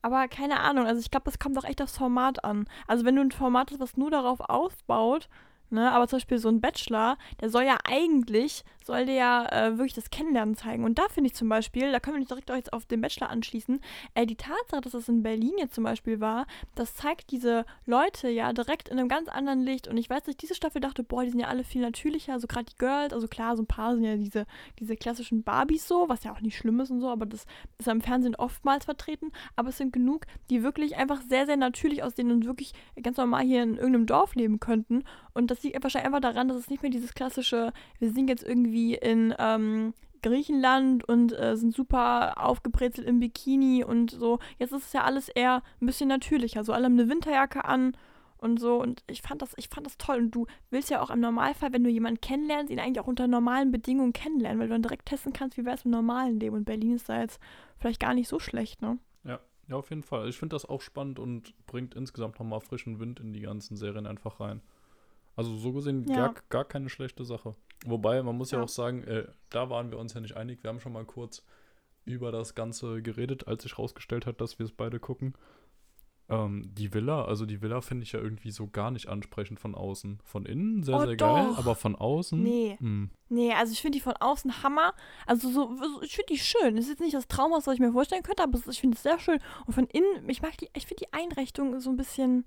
[0.03, 0.87] Aber keine Ahnung.
[0.87, 2.69] Also ich glaube, das kommt auch echt aufs Format an.
[2.87, 5.29] Also wenn du ein Format hast, was nur darauf aufbaut,
[5.71, 9.77] ne, aber zum Beispiel so ein Bachelor, der soll ja eigentlich, soll der ja äh,
[9.77, 10.83] wirklich das Kennenlernen zeigen.
[10.83, 13.03] Und da finde ich zum Beispiel, da können wir nicht direkt auch jetzt auf den
[13.03, 13.81] Bachelor anschließen,
[14.15, 18.31] äh, die Tatsache, dass das in Berlin jetzt zum Beispiel war, das zeigt diese Leute
[18.31, 19.89] ja direkt in einem ganz anderen Licht.
[19.89, 22.47] Und ich weiß nicht, diese Staffel dachte, boah, die sind ja alle viel natürlicher, so
[22.47, 24.47] gerade die Girls, also klar, so ein paar sind ja diese,
[24.79, 27.45] diese klassischen Barbies so, was ja auch nicht schlimm ist und so, aber das
[27.77, 29.33] ist ja im Fernsehen oftmals vertreten.
[29.55, 32.73] Aber es sind genug, die wirklich einfach sehr, sehr natürlich aussehen und wirklich
[33.03, 35.05] ganz normal hier in irgendeinem Dorf leben könnten.
[35.35, 38.43] Und das liegt wahrscheinlich einfach daran, dass es nicht mehr dieses klassische, wir sind jetzt
[38.43, 44.39] irgendwie in ähm, Griechenland und äh, sind super aufgebrezelt im Bikini und so.
[44.59, 46.65] Jetzt ist es ja alles eher ein bisschen natürlicher.
[46.65, 47.97] So alle haben eine Winterjacke an
[48.39, 48.81] und so.
[48.81, 50.19] Und ich fand das, ich fand das toll.
[50.19, 53.29] Und du willst ja auch im Normalfall, wenn du jemanden kennenlernst, ihn eigentlich auch unter
[53.29, 56.57] normalen Bedingungen kennenlernen, weil du dann direkt testen kannst, wie wäre es im normalen Leben.
[56.57, 57.41] Und Berlin ist da jetzt
[57.79, 58.99] vielleicht gar nicht so schlecht, ne?
[59.25, 60.29] Ja, ja, auf jeden Fall.
[60.29, 64.07] Ich finde das auch spannend und bringt insgesamt nochmal frischen Wind in die ganzen Serien
[64.07, 64.63] einfach rein.
[65.37, 66.29] Also so gesehen Ja.
[66.29, 67.55] gar, gar keine schlechte Sache.
[67.87, 68.65] Wobei, man muss ja, Ja.
[68.65, 70.63] auch sagen, äh, da waren wir uns ja nicht einig.
[70.63, 71.45] Wir haben schon mal kurz
[72.05, 75.35] über das Ganze geredet, als sich rausgestellt hat, dass wir es beide gucken.
[76.31, 79.75] Ähm, die Villa, also die Villa finde ich ja irgendwie so gar nicht ansprechend von
[79.75, 80.19] außen.
[80.25, 81.59] Von innen sehr, Oh, sehr geil, doch.
[81.59, 82.43] aber von außen.
[82.43, 82.77] Nee.
[82.81, 83.11] hm.
[83.31, 84.93] Nee, also ich finde die von außen Hammer.
[85.27, 86.77] Also so, so ich finde die schön.
[86.77, 89.03] Es ist jetzt nicht das Traumhaus, was ich mir vorstellen könnte, aber ich finde es
[89.03, 89.39] sehr schön.
[89.67, 92.45] Und von innen, ich mag die, ich finde die Einrichtung so ein bisschen.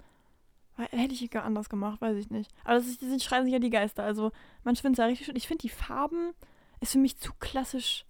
[0.90, 2.52] Hätte ich gar anders gemacht, weiß ich nicht.
[2.64, 4.04] Aber das, ist, sind- schreien sich ja die Geister.
[4.04, 4.32] Also,
[4.64, 5.36] manche finden es ja richtig schön.
[5.36, 6.34] Ich finde die Farben
[6.80, 8.06] ist für mich zu klassisch.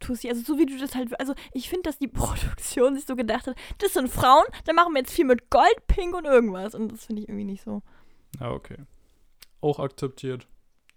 [0.00, 0.28] Tussi.
[0.28, 1.18] Also so wie du das halt.
[1.20, 4.92] Also ich finde, dass die Produktion sich so gedacht hat, das sind Frauen, dann machen
[4.94, 6.74] wir jetzt viel mit Gold, Pink und irgendwas.
[6.74, 7.82] Und das finde ich irgendwie nicht so.
[8.40, 8.78] Ja, okay.
[9.60, 10.48] Auch akzeptiert.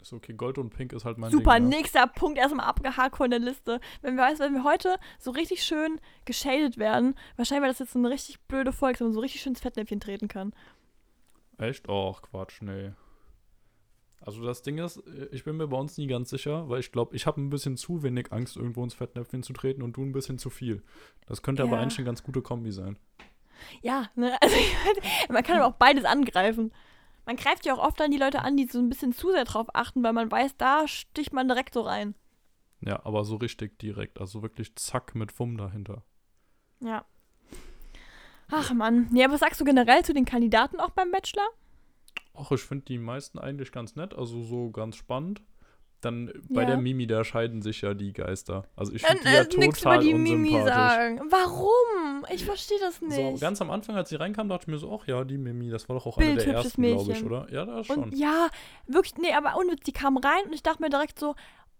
[0.01, 0.33] Ist okay.
[0.33, 1.69] Gold und Pink ist halt mein Super, Ding.
[1.69, 1.75] ne?
[1.77, 3.79] nächster Punkt erstmal abgehakt von der Liste.
[4.01, 7.93] Wenn wir, weißt, wenn wir heute so richtig schön geschadet werden, wahrscheinlich wäre das jetzt
[7.93, 10.53] so eine richtig blöde Folge, dass man so richtig schön ins Fettnäpfchen treten kann.
[11.57, 11.87] Echt?
[11.89, 12.91] Och, Quatsch, nee.
[14.21, 17.15] Also das Ding ist, ich bin mir bei uns nie ganz sicher, weil ich glaube,
[17.15, 20.13] ich habe ein bisschen zu wenig Angst, irgendwo ins Fettnäpfchen zu treten und du ein
[20.13, 20.81] bisschen zu viel.
[21.27, 21.81] Das könnte aber Ja.
[21.83, 22.97] eigentlich eine ganz gute Kombi sein.
[23.81, 24.35] Ja, ne?
[24.41, 26.73] Also man kann aber auch beides angreifen.
[27.25, 29.45] Man greift ja auch oft an die Leute an, die so ein bisschen zu sehr
[29.45, 32.15] drauf achten, weil man weiß, da sticht man direkt so rein.
[32.81, 34.19] Ja, aber so richtig direkt.
[34.19, 36.03] Also wirklich zack mit Fumm dahinter.
[36.81, 37.05] Ja.
[38.51, 39.09] Ach Mann.
[39.13, 41.47] Ja, was sagst du generell zu den Kandidaten auch beim Bachelor?
[42.33, 45.41] Och, ich finde die meisten eigentlich ganz nett, also so ganz spannend.
[46.01, 46.67] Dann bei Ja.
[46.67, 48.65] der Mimi, da scheiden sich ja die Geister.
[48.75, 50.73] Also ich Äh, finde die ja äh, total über die Mimi unsympathisch.
[50.75, 51.21] sagen.
[51.29, 52.25] Warum?
[52.31, 53.15] Ich verstehe das nicht.
[53.15, 55.69] So, ganz am Anfang, als sie reinkam, dachte ich mir so, ach ja, die Mimi,
[55.69, 57.47] das war doch auch eine der ersten, glaube ich, oder?
[57.51, 58.03] Ja, das schon.
[58.03, 58.49] Und ja,
[58.87, 61.33] wirklich, nee, aber unnütz, die kam rein und ich dachte mir direkt so,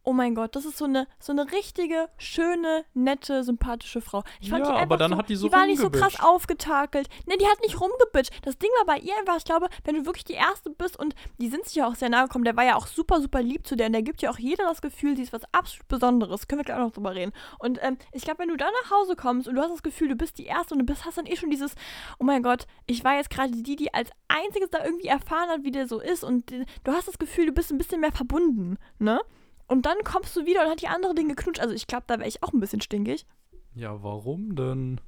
[0.06, 4.24] oh mein Gott, das ist so eine, so eine richtige, schöne, nette, sympathische Frau.
[4.40, 6.20] Ich fand Ja, die aber dann so, hat die so die war nicht so krass
[6.20, 7.08] aufgetakelt.
[7.26, 8.34] Nee, die hat nicht rumgebitscht.
[8.44, 11.16] Das Ding war bei ihr einfach, ich glaube, wenn du wirklich die Erste bist und
[11.40, 13.66] die sind sich ja auch sehr nahe gekommen, der war ja auch super, super lieb
[13.68, 16.48] zu der und der gibt ja auch jeder das Gefühl, sie ist was absolut Besonderes.
[16.48, 17.34] Können wir gleich auch noch drüber reden.
[17.60, 20.10] Und ähm, ich glaube, wenn du dann nach Hause kommst und du hast das Gefühl,
[20.10, 21.76] du bist die Erste und du bist, hast dann eh schon dieses,
[22.20, 25.64] oh mein Gott, ich war jetzt gerade die, die als einziges da irgendwie erfahren hat,
[25.64, 28.78] wie der so ist und du hast das Gefühl, du bist ein bisschen mehr verbunden,
[29.00, 29.20] ne?
[29.68, 31.60] Und dann kommst du wieder und hat die andere den geknutscht.
[31.62, 33.26] Also ich glaube, da wäre ich auch ein bisschen stinkig.
[33.74, 35.02] Ja, warum denn?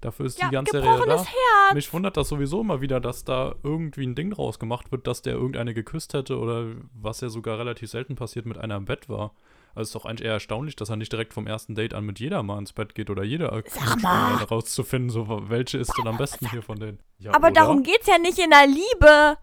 [0.00, 1.16] Dafür ist Ja, die ganze Serie da.
[1.16, 1.74] Herz.
[1.74, 5.22] Mich wundert das sowieso immer wieder, dass da irgendwie ein Ding draus gemacht wird, dass
[5.22, 9.08] der irgendeine geküsst hätte oder was ja sogar relativ selten passiert, mit einer im Bett
[9.08, 9.32] war.
[9.74, 12.18] Also ist doch eigentlich eher erstaunlich, dass er nicht direkt vom ersten Date an mit
[12.20, 13.62] jeder mal ins Bett geht oder jeder
[14.00, 14.36] mal.
[14.44, 17.00] rauszufinden, so welche ist denn am besten hier von denen.
[17.18, 17.54] Ja, Aber oder?
[17.54, 19.36] darum geht's ja nicht in der Liebe.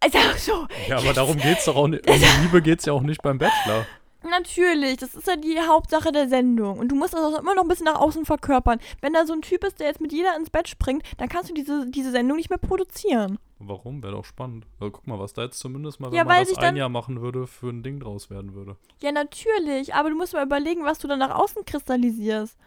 [0.00, 2.06] Also so, Ja, aber darum geht's doch auch nicht.
[2.08, 3.86] Um Liebe geht's ja auch nicht beim Bachelor.
[4.30, 6.78] Natürlich, das ist ja die Hauptsache der Sendung.
[6.78, 8.78] Und du musst das auch immer noch ein bisschen nach außen verkörpern.
[9.00, 11.50] Wenn da so ein Typ ist, der jetzt mit jeder ins Bett springt, dann kannst
[11.50, 13.38] du diese, diese Sendung nicht mehr produzieren.
[13.58, 14.02] Warum?
[14.02, 14.66] Wäre doch spannend.
[14.80, 16.88] Also guck mal, was da jetzt zumindest mal, wenn Ja, man das ein dann- Jahr
[16.88, 18.76] machen würde, für ein Ding draus werden würde.
[19.00, 22.58] Ja, natürlich, aber du musst mal überlegen, was du dann nach außen kristallisierst.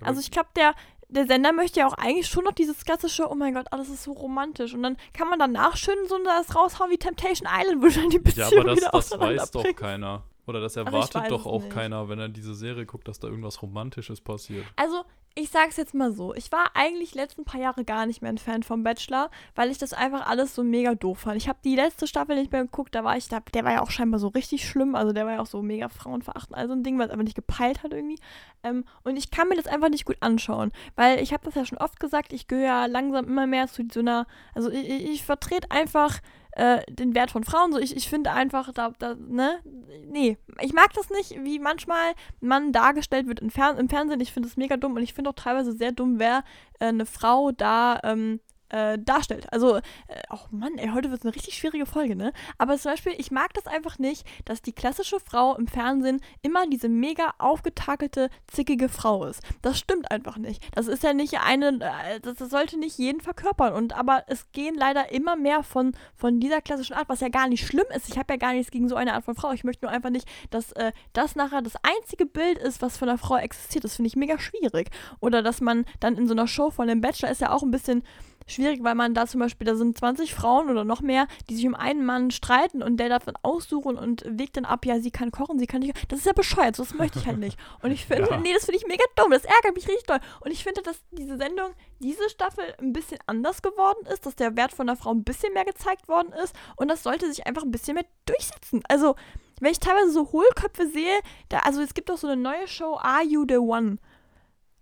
[0.00, 0.74] Aber Also ich glaube, der,
[1.08, 4.02] der Sender möchte ja auch eigentlich schon noch dieses klassische, oh mein Gott, alles ist
[4.02, 4.74] so romantisch.
[4.74, 8.16] Und dann kann man danach schön so das raushauen wie Temptation Island, wo dann die
[8.16, 10.22] Ja, Beziehung aber das, wieder das weiß doch keiner.
[10.46, 11.72] Oder das erwartet doch auch nicht.
[11.72, 14.64] keiner, wenn er diese Serie guckt, dass da irgendwas Romantisches passiert.
[14.76, 15.04] Also,
[15.38, 18.32] ich sag's jetzt mal so, ich war eigentlich die letzten paar Jahre gar nicht mehr
[18.32, 21.36] ein Fan vom Bachelor, weil ich das einfach alles so mega doof fand.
[21.36, 23.82] Ich habe die letzte Staffel nicht mehr geguckt, da war ich, da, der war ja
[23.82, 26.82] auch scheinbar so richtig schlimm, also der war ja auch so mega frauenverachtend, also ein
[26.82, 28.18] Ding, was aber nicht gepeilt hat irgendwie.
[28.62, 31.66] Ähm, und ich kann mir das einfach nicht gut anschauen, weil ich habe das ja
[31.66, 35.10] schon oft gesagt, ich gehöre ja langsam immer mehr zu so einer, also ich, ich,
[35.10, 36.20] ich vertrete einfach
[36.56, 37.72] äh, den Wert von Frauen.
[37.72, 39.60] So, ich, ich finde einfach, da, da, ne,
[40.08, 44.20] nee, ich mag das nicht, wie manchmal man dargestellt wird im, Fer im Fernsehen.
[44.20, 46.44] Ich finde es mega dumm und ich finde auch teilweise sehr dumm, wer
[46.80, 49.52] äh, eine Frau da ähm, äh, darstellt.
[49.52, 49.82] Also, äh,
[50.30, 52.32] oh Mann, ey, heute wird es eine richtig schwierige Folge, ne?
[52.58, 56.66] Aber zum Beispiel, ich mag das einfach nicht, dass die klassische Frau im Fernsehen immer
[56.66, 59.42] diese mega aufgetakelte, zickige Frau ist.
[59.62, 60.62] Das stimmt einfach nicht.
[60.74, 63.72] Das ist ja nicht eine, äh, das, sollte nicht jeden verkörpern.
[63.72, 67.48] Und aber es gehen leider immer mehr von, von dieser klassischen Art, was ja gar
[67.48, 68.08] nicht schlimm ist.
[68.08, 69.52] Ich habe ja gar nichts gegen so eine Art von Frau.
[69.52, 73.08] Ich möchte nur einfach nicht, dass äh, das nachher das einzige Bild ist, was von
[73.08, 73.84] einer Frau existiert.
[73.84, 74.90] Das finde ich mega schwierig.
[75.20, 77.70] Oder dass man dann in so einer Show von dem Bachelor ist ja auch ein
[77.70, 78.02] bisschen
[78.46, 81.66] schwierig, weil man da zum Beispiel, da sind 20 Frauen oder noch mehr, die sich
[81.66, 85.10] um einen Mann streiten und der darf dann aussuchen und wägt dann ab, ja, sie
[85.10, 85.94] kann kochen, sie kann nicht.
[86.10, 87.58] Das ist ja bescheuert, das möchte ich halt nicht.
[87.82, 88.38] Und ich finde, ja.
[88.38, 90.20] nee, das finde ich mega dumm, das ärgert mich richtig doll.
[90.40, 94.56] Und ich finde, dass diese Sendung, diese Staffel ein bisschen anders geworden ist, dass der
[94.56, 97.62] Wert von der Frau ein bisschen mehr gezeigt worden ist und das sollte sich einfach
[97.62, 98.82] ein bisschen mehr durchsetzen.
[98.88, 99.16] Also,
[99.60, 102.98] wenn ich teilweise so Hohlköpfe sehe, da, also es gibt doch so eine neue Show,
[103.00, 103.98] Are You the One?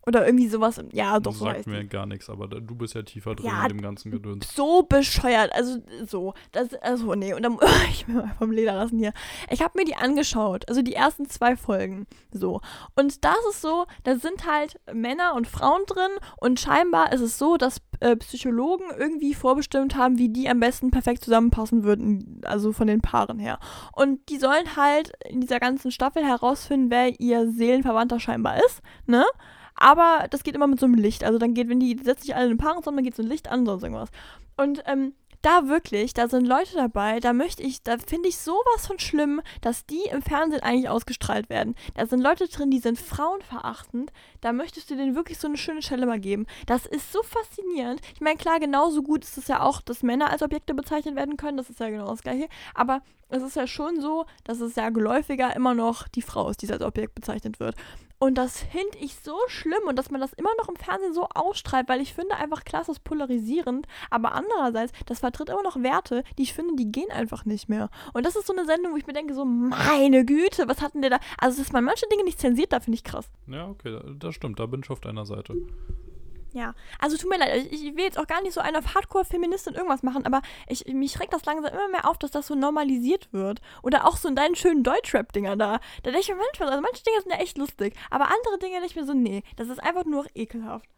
[0.06, 0.82] Oder irgendwie sowas.
[0.92, 1.32] Ja, doch.
[1.32, 3.68] Das sagt so mir gar nichts, aber da, du bist ja tiefer drin ja, in
[3.68, 4.54] dem ganzen Gedöns.
[4.54, 5.52] So bescheuert.
[5.54, 6.34] Also, so.
[6.52, 7.32] Das, also, nee.
[7.32, 7.58] Und dann,
[7.90, 9.12] ich will mal vom Leder lassen hier.
[9.50, 10.68] Ich habe mir die angeschaut.
[10.68, 12.06] Also, die ersten zwei Folgen.
[12.32, 12.60] So.
[12.96, 16.10] Und das ist so, da sind halt Männer und Frauen drin.
[16.38, 20.90] Und scheinbar ist es so, dass äh, Psychologen irgendwie vorbestimmt haben, wie die am besten
[20.90, 22.42] perfekt zusammenpassen würden.
[22.44, 23.58] Also, von den Paaren her.
[23.92, 28.82] Und die sollen halt in dieser ganzen Staffel herausfinden, wer ihr Seelenverwandter scheinbar ist.
[29.06, 29.24] Ne?
[29.74, 31.24] Aber das geht immer mit so einem Licht.
[31.24, 33.28] Also dann geht, wenn die setzen sich alle in Paaren zusammen, dann geht so ein
[33.28, 34.10] Licht an, sonst irgendwas.
[34.56, 38.86] Und ähm, da wirklich, da sind Leute dabei, da möchte ich, da finde ich sowas
[38.86, 41.74] von schlimm, dass die im Fernsehen eigentlich ausgestrahlt werden.
[41.94, 44.10] Da sind Leute drin, die sind frauenverachtend.
[44.40, 46.46] Da möchtest du denen wirklich so eine schöne Stelle mal geben.
[46.66, 48.00] Das ist so faszinierend.
[48.14, 51.36] Ich meine, klar, genauso gut ist es ja auch, dass Männer als Objekte bezeichnet werden
[51.36, 51.58] können.
[51.58, 52.48] Das ist ja genau das Gleiche.
[52.74, 56.62] Aber es ist ja schon so, dass es ja geläufiger immer noch die Frau ist,
[56.62, 57.76] die als Objekt bezeichnet wird.
[58.24, 61.28] Und das finde ich so schlimm und dass man das immer noch im Fernsehen so
[61.34, 66.24] ausstrahlt, weil ich finde einfach klasse ist polarisierend, aber andererseits, das vertritt immer noch Werte,
[66.38, 67.90] die ich finde, die gehen einfach nicht mehr.
[68.14, 71.02] Und das ist so eine Sendung, wo ich mir denke, so, meine Güte, was hatten
[71.02, 71.18] der da?
[71.36, 73.30] Also, dass man manche Dinge nicht zensiert, da finde ich krass.
[73.46, 75.54] Ja, okay, das stimmt, da bin ich auf deiner Seite.
[76.54, 79.74] Ja, also tut mir leid, ich, will jetzt auch gar nicht so eine auf Hardcore-Feministin
[79.74, 83.32] irgendwas machen, aber ich, mich regt das langsam immer mehr auf, dass das so normalisiert
[83.32, 83.60] wird.
[83.82, 85.80] Oder auch so in deinen schönen Deutschrap-Dinger da.
[86.04, 88.74] Da denke ich mir manchmal, also manche Dinge sind ja echt lustig, aber andere Dinge
[88.74, 90.88] denke ich mir so, nee, das ist einfach nur ekelhaft.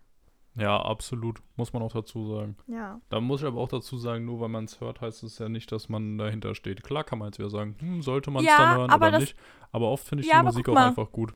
[0.56, 1.42] Ja, absolut.
[1.56, 2.56] Muss man auch dazu sagen.
[2.66, 3.00] Ja.
[3.10, 5.48] Da muss ich aber auch dazu sagen, nur weil man es hört, heißt es ja
[5.48, 6.82] nicht, dass man dahinter steht.
[6.82, 9.20] Klar kann man jetzt wieder sagen, hm, sollte man es ja, dann hören oder das,
[9.20, 9.36] nicht.
[9.72, 11.34] Aber oft finde ich ja, die Musik auch einfach gut.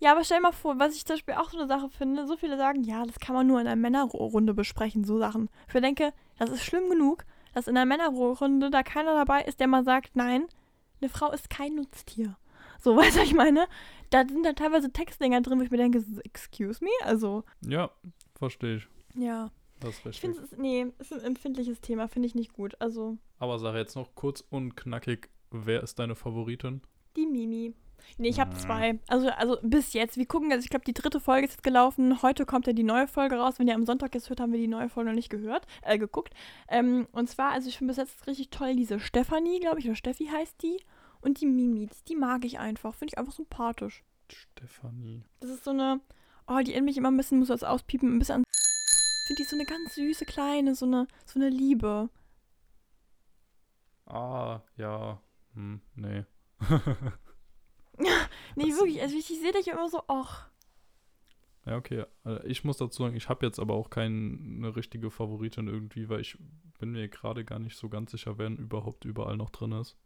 [0.00, 2.26] Ja, aber stell dir mal vor, was ich zum Beispiel auch so eine Sache finde,
[2.26, 5.50] so viele sagen, ja, das kann man nur in einer Männerrunde besprechen, so Sachen.
[5.66, 9.66] Ich denke, das ist schlimm genug, dass in einer Männerrunde da keiner dabei ist, der
[9.66, 10.46] mal sagt, nein,
[11.00, 12.36] eine Frau ist kein Nutztier.
[12.80, 13.66] So, weißt du, was ich meine?
[14.10, 16.90] Da sind dann teilweise Textdinger drin, wo ich mir denke, excuse me?
[17.04, 17.44] Also.
[17.66, 17.90] Ja,
[18.42, 18.88] Verstehe ich.
[19.14, 19.52] Ja.
[19.78, 20.14] Das ist richtig.
[20.14, 22.74] Ich finde es, nee, ist ein empfindliches Thema, finde ich nicht gut.
[22.80, 23.16] Also.
[23.38, 26.80] Aber sag jetzt noch kurz und knackig, wer ist deine Favoritin?
[27.16, 27.72] Die Mimi.
[28.18, 28.58] Nee, ich habe ah.
[28.58, 28.98] zwei.
[29.06, 30.16] Also, also bis jetzt.
[30.16, 32.20] Wir gucken jetzt, ich glaube, die dritte Folge ist jetzt gelaufen.
[32.20, 33.60] Heute kommt ja die neue Folge raus.
[33.60, 35.96] Wenn ihr am Sonntag jetzt hört, haben wir die neue Folge noch nicht gehört, äh,
[35.96, 36.34] geguckt.
[36.66, 39.94] Ähm, und zwar, also ich finde bis jetzt richtig toll diese Stefanie, glaube ich, oder
[39.94, 40.80] Steffi heißt die.
[41.20, 42.92] Und die Mimi, die mag ich einfach.
[42.92, 44.02] Finde ich einfach sympathisch.
[44.28, 45.22] Stefanie.
[45.38, 46.00] Das ist so eine,
[46.52, 48.44] Oh, die erinnert mich immer ein bisschen, muss das auspiepen, ein bisschen an.
[48.44, 52.10] Ich finde die so eine ganz süße, kleine, so eine, so eine Liebe.
[54.04, 55.22] Ah, ja.
[55.54, 56.24] Hm, nee.
[57.98, 59.00] nee, das wirklich.
[59.00, 60.50] Also ich, ich sehe dich immer so, ach.
[61.64, 62.04] Ja, okay.
[62.24, 66.20] Also ich muss dazu sagen, ich habe jetzt aber auch keine richtige Favoritin irgendwie, weil
[66.20, 66.36] ich
[66.78, 69.96] bin mir gerade gar nicht so ganz sicher, wer überhaupt überall noch drin ist.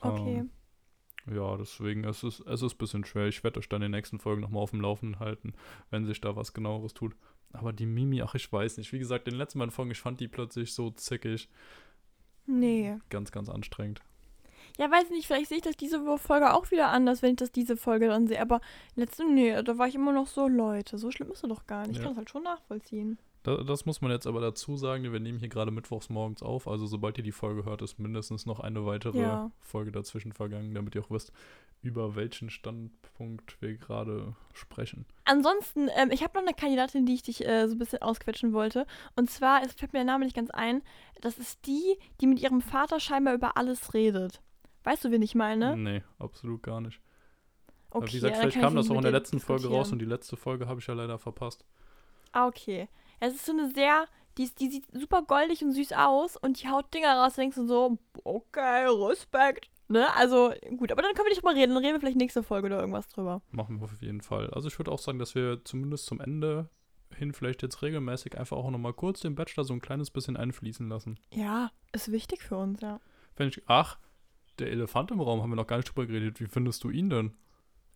[0.00, 0.38] Okay.
[0.38, 0.50] Ähm,
[1.32, 3.28] ja, deswegen es ist es ist ein bisschen schwer.
[3.28, 5.54] Ich werde euch dann in den nächsten Folgen nochmal auf dem Laufenden halten,
[5.90, 7.14] wenn sich da was genaueres tut.
[7.52, 8.92] Aber die Mimi, ach, ich weiß nicht.
[8.92, 11.48] Wie gesagt, den letzten beiden Folgen, ich fand die plötzlich so zickig.
[12.46, 12.98] Nee.
[13.10, 14.02] Ganz, ganz anstrengend.
[14.76, 17.52] Ja, weiß nicht, vielleicht sehe ich das diese Folge auch wieder anders, wenn ich das
[17.52, 18.40] diese Folge dann sehe.
[18.40, 18.60] Aber
[18.96, 21.86] letzte, nee, da war ich immer noch so, Leute, so schlimm ist es doch gar
[21.86, 21.92] nicht.
[21.92, 22.02] Ich ja.
[22.02, 23.18] kann das halt schon nachvollziehen.
[23.44, 26.66] Da, das muss man jetzt aber dazu sagen, wir nehmen hier gerade mittwochs morgens auf,
[26.66, 29.50] also sobald ihr die Folge hört, ist mindestens noch eine weitere Ja.
[29.60, 31.30] Folge dazwischen vergangen, damit ihr auch wisst,
[31.82, 35.04] über welchen Standpunkt wir gerade sprechen.
[35.26, 38.54] Ansonsten, ähm, ich habe noch eine Kandidatin, die ich dich äh, so ein bisschen ausquetschen
[38.54, 38.86] wollte.
[39.14, 40.82] Und zwar, es fällt mir der Name nicht ganz ein,
[41.20, 44.40] das ist die, die mit ihrem Vater scheinbar über alles redet.
[44.84, 45.76] Weißt du, wen ich meine?
[45.76, 46.98] Nee, absolut gar nicht.
[47.90, 50.06] Okay, Aber wie gesagt, vielleicht kam das auch in der letzten Folge raus und die
[50.06, 51.66] letzte Folge habe ich ja leider verpasst.
[52.32, 52.88] Ah, okay.
[53.20, 54.06] Es ist so eine sehr,
[54.38, 57.66] die, die sieht super goldig und süß aus und die haut Dinger raus, denkst du
[57.66, 59.70] so, okay, Respekt.
[59.88, 60.06] Ne?
[60.16, 62.66] Also, gut, aber dann können wir nicht drüber reden, dann reden wir vielleicht nächste Folge
[62.66, 63.42] oder irgendwas drüber.
[63.50, 64.50] Machen wir auf jeden Fall.
[64.50, 66.70] Also ich würde auch sagen, dass wir zumindest zum Ende
[67.14, 70.88] hin vielleicht jetzt regelmäßig einfach auch nochmal kurz den Bachelor so ein kleines bisschen einfließen
[70.88, 71.18] lassen.
[71.32, 72.98] Ja, ist wichtig für uns, ja.
[73.36, 73.98] Wenn ich, ach,
[74.58, 76.40] der Elefant im Raum haben wir noch gar nicht drüber geredet.
[76.40, 77.34] Wie findest du ihn denn?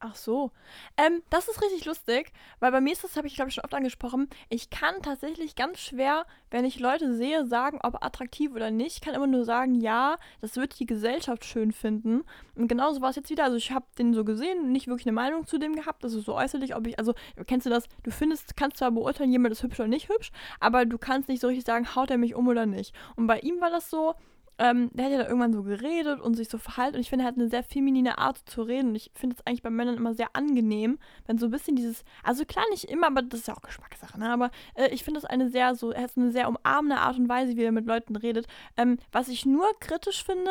[0.01, 0.53] Ach so.
[0.97, 2.31] Ähm, das ist richtig lustig,
[2.61, 5.57] weil bei mir ist das, habe ich glaube ich schon oft angesprochen, ich kann tatsächlich
[5.57, 8.95] ganz schwer, wenn ich Leute sehe, sagen, ob attraktiv oder nicht.
[8.95, 12.23] Ich kann immer nur sagen, ja, das wird die Gesellschaft schön finden.
[12.55, 13.43] Und genauso war es jetzt wieder.
[13.45, 16.05] Also ich habe den so gesehen, nicht wirklich eine Meinung zu dem gehabt.
[16.05, 17.15] Das ist so äußerlich, ob ich, also
[17.47, 20.31] kennst du das, du findest, kannst zwar beurteilen, jemand ist hübsch oder nicht hübsch,
[20.61, 22.95] aber du kannst nicht so richtig sagen, haut er mich um oder nicht.
[23.17, 24.15] Und bei ihm war das so,
[24.59, 26.97] ähm, der hat ja da irgendwann so geredet und sich so verhalten.
[26.97, 28.91] Und ich finde, er hat eine sehr feminine Art zu reden.
[28.91, 32.05] Und ich finde es eigentlich bei Männern immer sehr angenehm, wenn so ein bisschen dieses,
[32.23, 34.31] also klar nicht immer, aber das ist ja auch Geschmackssache, ne?
[34.31, 37.29] Aber äh, ich finde das eine sehr so, er hat eine sehr umarmende Art und
[37.29, 38.47] Weise, wie er mit Leuten redet.
[38.77, 40.51] Ähm, was ich nur kritisch finde,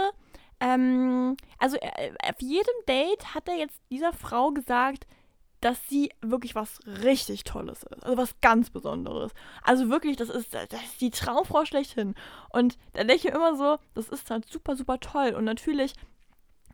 [0.60, 5.06] ähm, also äh, auf jedem Date hat er jetzt dieser Frau gesagt,
[5.62, 8.04] dass sie wirklich was richtig Tolles ist.
[8.04, 9.32] Also was ganz Besonderes.
[9.64, 12.16] Also wirklich, das ist, das ist die Traumfrau schlechthin.
[12.50, 15.34] Und da denke ich immer so, das ist halt super, super toll.
[15.36, 15.94] Und natürlich,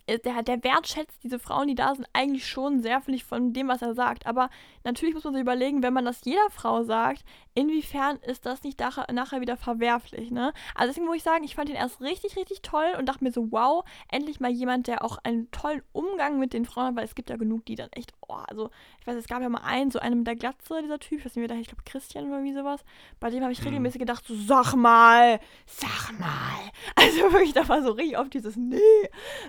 [0.06, 3.54] äh, der, der wertschätzt diese Frauen, die da sind, eigentlich schon sehr, finde ich, von
[3.54, 4.26] dem, was er sagt.
[4.28, 4.50] Aber
[4.84, 7.24] natürlich muss man sich überlegen, wenn man das jeder Frau sagt,
[7.56, 10.54] inwiefern ist das nicht nachher, wieder verwerflich, ne?
[10.76, 13.32] Also deswegen muss ich sagen, ich fand ihn erst richtig, richtig toll und dachte mir
[13.32, 17.06] so, wow, endlich mal jemand, der auch einen tollen Umgang mit den Frauen hat, weil
[17.06, 18.70] es gibt ja genug, die dann echt, oh, also
[19.02, 21.26] ich weiß, es gab ja mal einen, so einen mit der Glatze, dieser Typ, ich
[21.26, 22.84] weiß nicht, wie der, ich glaube Christian oder wie sowas,
[23.20, 23.66] bei dem habe ich Hm.
[23.66, 26.30] regelmäßig gedacht, so, sag mal, sag mal.
[26.96, 28.78] Also wirklich, da war so richtig oft dieses, nee.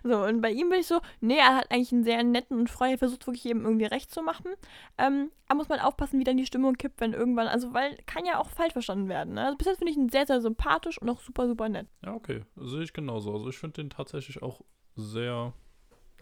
[0.03, 2.71] So, und bei ihm bin ich so, nee, er hat eigentlich einen sehr netten und
[2.71, 4.53] freundlichen, versucht wirklich jedem irgendwie recht zu machen.
[4.99, 8.25] Ähm, da muss man aufpassen, wie dann die Stimmung kippt, wenn irgendwann, also weil kann
[8.25, 9.35] ja auch falsch verstanden werden.
[9.35, 9.45] Ne?
[9.45, 11.89] Also bis jetzt finde ich ihn sehr, sehr sympathisch und auch super, super nett.
[12.05, 12.43] Ja, okay.
[12.57, 13.33] Sehe ich genauso.
[13.33, 14.61] Also ich finde den tatsächlich auch
[14.97, 15.53] sehr,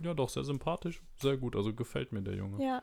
[0.02, 1.02] ja doch, sehr sympathisch.
[1.16, 1.56] Sehr gut.
[1.56, 2.64] Also gefällt mir der Junge.
[2.64, 2.82] Ja.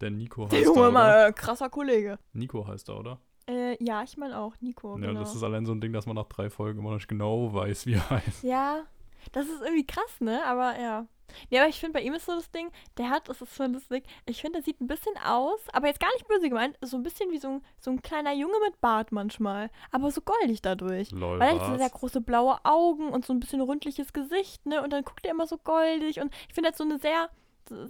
[0.00, 0.90] Der Nico heißt Der er, Junge oder?
[0.90, 2.18] mal krasser Kollege.
[2.32, 3.20] Nico heißt er, oder?
[3.46, 4.96] Äh, ja, ich meine auch, Nico.
[4.98, 5.20] Ja, genau.
[5.20, 7.52] das ist allein so ein Ding, dass man nach drei Folgen immer noch nicht genau
[7.52, 8.42] weiß, wie er heißt.
[8.42, 8.84] Ja,
[9.32, 10.44] das ist irgendwie krass, ne?
[10.46, 11.06] Aber ja.
[11.50, 13.64] Ja, aber ich finde, bei ihm ist so das Ding, der hat, das ist so
[13.64, 16.96] lustig, ich finde, der sieht ein bisschen aus, aber jetzt gar nicht böse gemeint, so
[16.96, 19.70] ein bisschen wie so ein, so ein kleiner Junge mit Bart manchmal.
[19.90, 21.10] Aber so goldig dadurch.
[21.10, 24.64] Lol, Weil er hat so sehr große blaue Augen und so ein bisschen rundliches Gesicht,
[24.66, 24.82] ne?
[24.82, 27.30] Und dann guckt er immer so goldig und ich finde, er hat so eine sehr,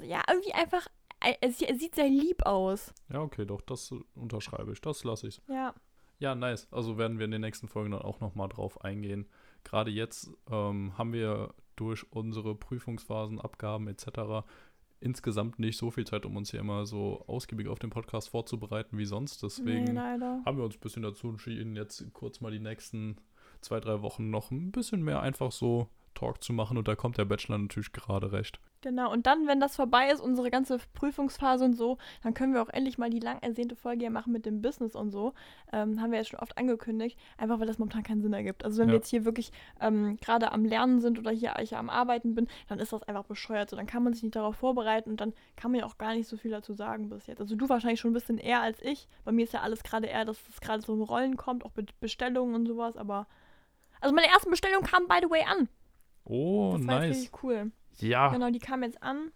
[0.03, 0.87] ja, irgendwie einfach,
[1.21, 2.93] er sieht sehr lieb aus.
[3.11, 4.81] Ja, okay, doch, das unterschreibe ich.
[4.81, 5.41] Das lasse ich.
[5.49, 5.75] Ja.
[6.19, 6.69] Ja, nice.
[6.71, 9.29] Also werden wir in den nächsten Folgen dann auch nochmal drauf eingehen.
[9.65, 14.47] Gerade jetzt ähm, haben wir durch unsere Prüfungsphasen, Abgaben etc.
[15.01, 18.99] insgesamt nicht so viel Zeit, um uns hier immer so ausgiebig auf den Podcast vorzubereiten
[18.99, 19.43] wie sonst.
[19.43, 23.17] Deswegen nee, haben wir uns ein bisschen dazu entschieden, jetzt kurz mal die nächsten
[23.61, 26.79] zwei, drei Wochen noch ein bisschen mehr einfach so Talk zu machen.
[26.79, 28.61] Und da kommt der Bachelor natürlich gerade recht.
[28.81, 32.61] Genau, und dann, wenn das vorbei ist, unsere ganze Prüfungsphase und so, dann können wir
[32.61, 35.33] auch endlich mal die lang ersehnte Folge hier machen mit dem Business und so.
[35.73, 38.63] Ähm, haben wir jetzt schon oft angekündigt, einfach weil das momentan keinen Sinn ergibt.
[38.63, 38.93] Also wenn Ja.
[38.93, 42.47] wir jetzt hier wirklich ähm, gerade am Lernen sind oder hier ich am Arbeiten bin,
[42.69, 43.71] dann ist das einfach bescheuert.
[43.71, 46.15] So, dann kann man sich nicht darauf vorbereiten und dann kann man ja auch gar
[46.15, 47.41] nicht so viel dazu sagen bis jetzt.
[47.41, 49.09] Also du wahrscheinlich schon ein bisschen eher als ich.
[49.25, 51.73] Bei mir ist ja alles gerade eher, dass es gerade so in Rollen kommt, auch
[51.75, 53.27] mit Bestellungen und sowas, aber.
[54.03, 55.71] Also meine ersten Bestellungen kamen by the way an.
[56.25, 57.17] Oh, Das war nice.
[57.17, 57.73] richtig cool.
[57.99, 59.31] Ja, Genau, die kam jetzt an.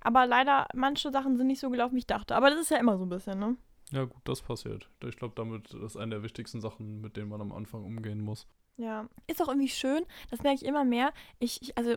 [0.00, 2.34] Aber leider, manche Sachen sind nicht so gelaufen, wie ich dachte.
[2.34, 3.56] Aber das ist ja immer so ein bisschen, ne?
[3.92, 4.88] ja gut, das passiert.
[5.04, 8.46] Ich glaube, damit ist eine der wichtigsten Sachen, mit denen man am Anfang umgehen muss.
[8.76, 9.08] Ja.
[9.26, 11.12] Ist auch irgendwie schön, das merke ich immer mehr.
[11.38, 11.96] Ich, ich also,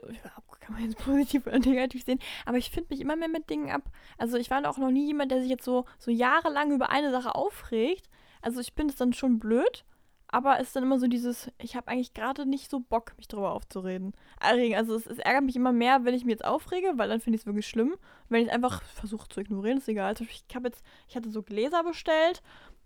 [0.60, 3.70] kann man jetzt positiv oder negativ sehen, aber ich finde mich immer mehr mit Dingen
[3.70, 3.90] ab.
[4.18, 7.12] Also, ich war auch noch nie jemand, der sich jetzt so, so jahrelang über eine
[7.12, 8.10] Sache aufregt.
[8.42, 9.86] Also, ich finde es dann schon blöd.
[10.34, 13.28] Aber es ist dann immer so dieses, ich habe eigentlich gerade nicht so Bock, mich
[13.28, 14.14] darüber aufzureden.
[14.40, 17.36] Also es, es ärgert mich immer mehr, wenn ich mich jetzt aufrege, weil dann finde
[17.36, 17.94] ich es wirklich schlimm.
[18.30, 20.16] Wenn ich es einfach versuche zu ignorieren, ist egal.
[20.16, 22.42] Beispiel, Ich habe jetzt, ich hatte so Gläser bestellt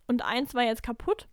[0.08, 1.30] und eins war jetzt kaputt.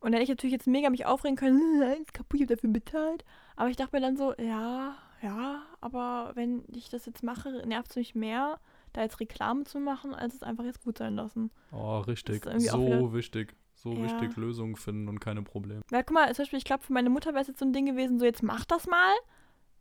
[0.00, 2.70] Und dann hätte ich natürlich jetzt mega mich aufregen können, eins kaputt, ich habe dafür
[2.70, 3.26] bezahlt.
[3.56, 7.90] Aber ich dachte mir dann so, ja, ja, aber wenn ich das jetzt mache, nervt
[7.90, 8.58] es mich mehr,
[8.94, 11.50] da jetzt Reklame zu machen, als es einfach jetzt gut sein lassen.
[11.70, 12.44] Oh, richtig.
[12.44, 13.54] So wieder- wichtig.
[13.82, 14.02] So Ja.
[14.02, 15.82] richtig Lösungen finden und keine Probleme.
[15.90, 17.72] Ja, guck mal, zum Beispiel, ich glaube, für meine Mutter wäre es jetzt so ein
[17.72, 19.12] Ding gewesen, so jetzt mach das mal.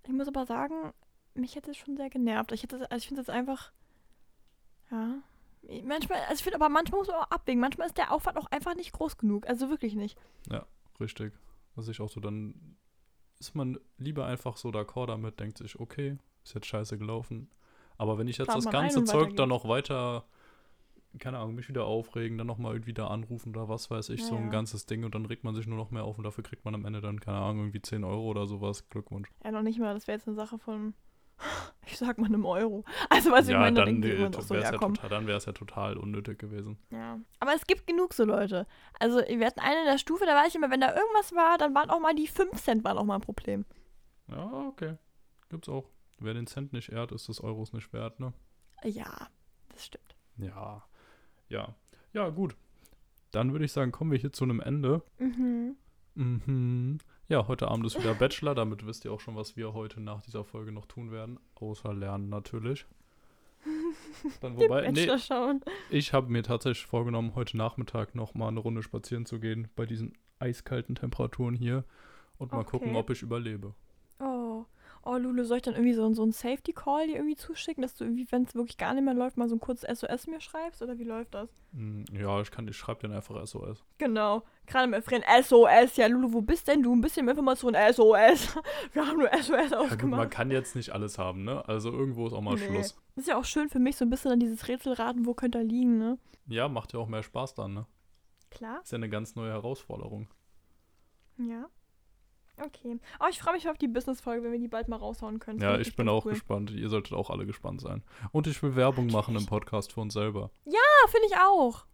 [0.06, 0.94] Ich muss aber sagen,
[1.34, 2.52] mich hätte es schon sehr genervt.
[2.52, 3.72] Ich hätte, also ich finde es jetzt einfach,
[4.92, 5.22] ja.
[5.84, 7.60] Manchmal, also ich finde aber manchmal muss man auch abwägen.
[7.60, 9.48] Manchmal ist der Aufwand auch einfach nicht groß genug.
[9.48, 10.18] Also wirklich nicht.
[11.00, 11.34] Richtig.
[11.76, 12.78] Was ich auch so, dann
[13.40, 17.50] ist man lieber einfach so d'accord damit, denkt sich, okay, ist jetzt scheiße gelaufen.
[17.98, 20.26] Aber wenn ich jetzt Plant das ganze Zeug dann noch weiter,
[21.18, 24.34] keine Ahnung, mich wieder aufregen, dann nochmal irgendwie da anrufen oder was weiß ich, so
[24.36, 24.52] Ja, ein ja.
[24.52, 26.76] ganzes Ding und dann regt man sich nur noch mehr auf und dafür kriegt man
[26.76, 28.88] am Ende dann, keine Ahnung, irgendwie 10 Euro oder sowas.
[28.90, 29.30] Glückwunsch.
[29.44, 29.94] Ja, noch nicht mal.
[29.94, 30.94] Das wäre jetzt eine Sache von,
[31.88, 32.86] ich sag mal, einem Euro.
[33.10, 35.46] Also, was ich meine, da denken die äh, so, ja, ja total, dann wäre es
[35.46, 36.78] ja total unnötig gewesen.
[36.92, 37.20] Ja.
[37.40, 38.68] Aber es gibt genug so Leute.
[39.00, 41.58] Also, wir hatten eine in der Stufe, da war ich immer, wenn da irgendwas war,
[41.58, 43.66] dann waren auch mal die 5 Cent waren auch mal ein Problem.
[44.28, 44.98] Ja, okay.
[45.50, 45.90] Gibt's auch.
[46.20, 48.34] Wer den Cent nicht ehrt, ist des Euros nicht wert, ne?
[48.84, 49.30] Ja,
[49.70, 50.16] das stimmt.
[50.38, 50.84] Ja.
[51.50, 51.76] Ja.
[52.14, 52.56] Ja, gut.
[53.32, 55.02] Dann würde ich sagen, kommen wir hier zu einem Ende.
[55.20, 55.76] Mhm.
[56.16, 56.98] Mhm.
[57.28, 58.56] Ja, heute Abend ist wieder Bachelor.
[58.56, 61.40] Damit wisst ihr auch schon, was wir heute nach dieser Folge noch tun werden.
[61.56, 62.86] Außer lernen natürlich.
[64.42, 65.62] Dann wobei, nee, Bachelor schauen.
[65.90, 69.86] ich habe mir tatsächlich vorgenommen, heute Nachmittag noch mal eine Runde spazieren zu gehen bei
[69.86, 71.84] diesen eiskalten Temperaturen hier
[72.38, 72.98] und mal gucken, Okay.
[72.98, 73.74] ob ich überlebe.
[75.14, 75.18] Oh.
[75.18, 78.28] Lulu, soll ich dann irgendwie so, so einen Safety-Call dir irgendwie zuschicken, dass du irgendwie,
[78.32, 80.82] wenn es wirklich gar nicht mehr läuft, mal so ein kurzes SOS mir schreibst?
[80.82, 81.50] Oder wie läuft das?
[81.74, 83.84] Hm, Ja, ich kann, ich schreibe den einfach SOS.
[83.98, 84.44] Genau.
[84.68, 85.96] Gerade mit Frieden SOS.
[85.98, 86.94] Ja, Lulu, wo bist denn du?
[86.96, 88.56] Ein bisschen mehr Information SOS.
[88.94, 91.68] Wir haben nur SOS Ja, gut, man kann jetzt nicht alles haben, ne?
[91.68, 92.66] Also irgendwo ist auch mal Nee.
[92.68, 92.96] Schluss.
[93.16, 95.58] Das ist ja auch schön für mich, so ein bisschen an dieses Rätselraten, wo könnte
[95.58, 96.18] er liegen, ne?
[96.48, 97.86] Ja, macht ja auch mehr Spaß dann, ne?
[98.52, 98.82] Klar.
[98.84, 100.28] Ist ja eine ganz neue Herausforderung.
[101.38, 101.68] Ja.
[102.64, 103.00] Okay.
[103.20, 105.60] Oh, ich freue mich auf die Business-Folge, wenn wir die bald mal raushauen können.
[105.62, 106.34] Ja, ich bin auch cool.
[106.34, 106.72] gespannt.
[106.72, 108.04] Ihr solltet auch alle gespannt sein.
[108.32, 110.52] Und ich will Werbung machen im Podcast für uns selber.
[110.66, 110.80] Ja,
[111.10, 111.86] finde ich auch.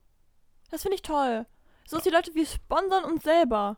[0.72, 1.45] Das finde ich toll.
[1.88, 3.78] So ist die Leute, wir sponsern uns selber.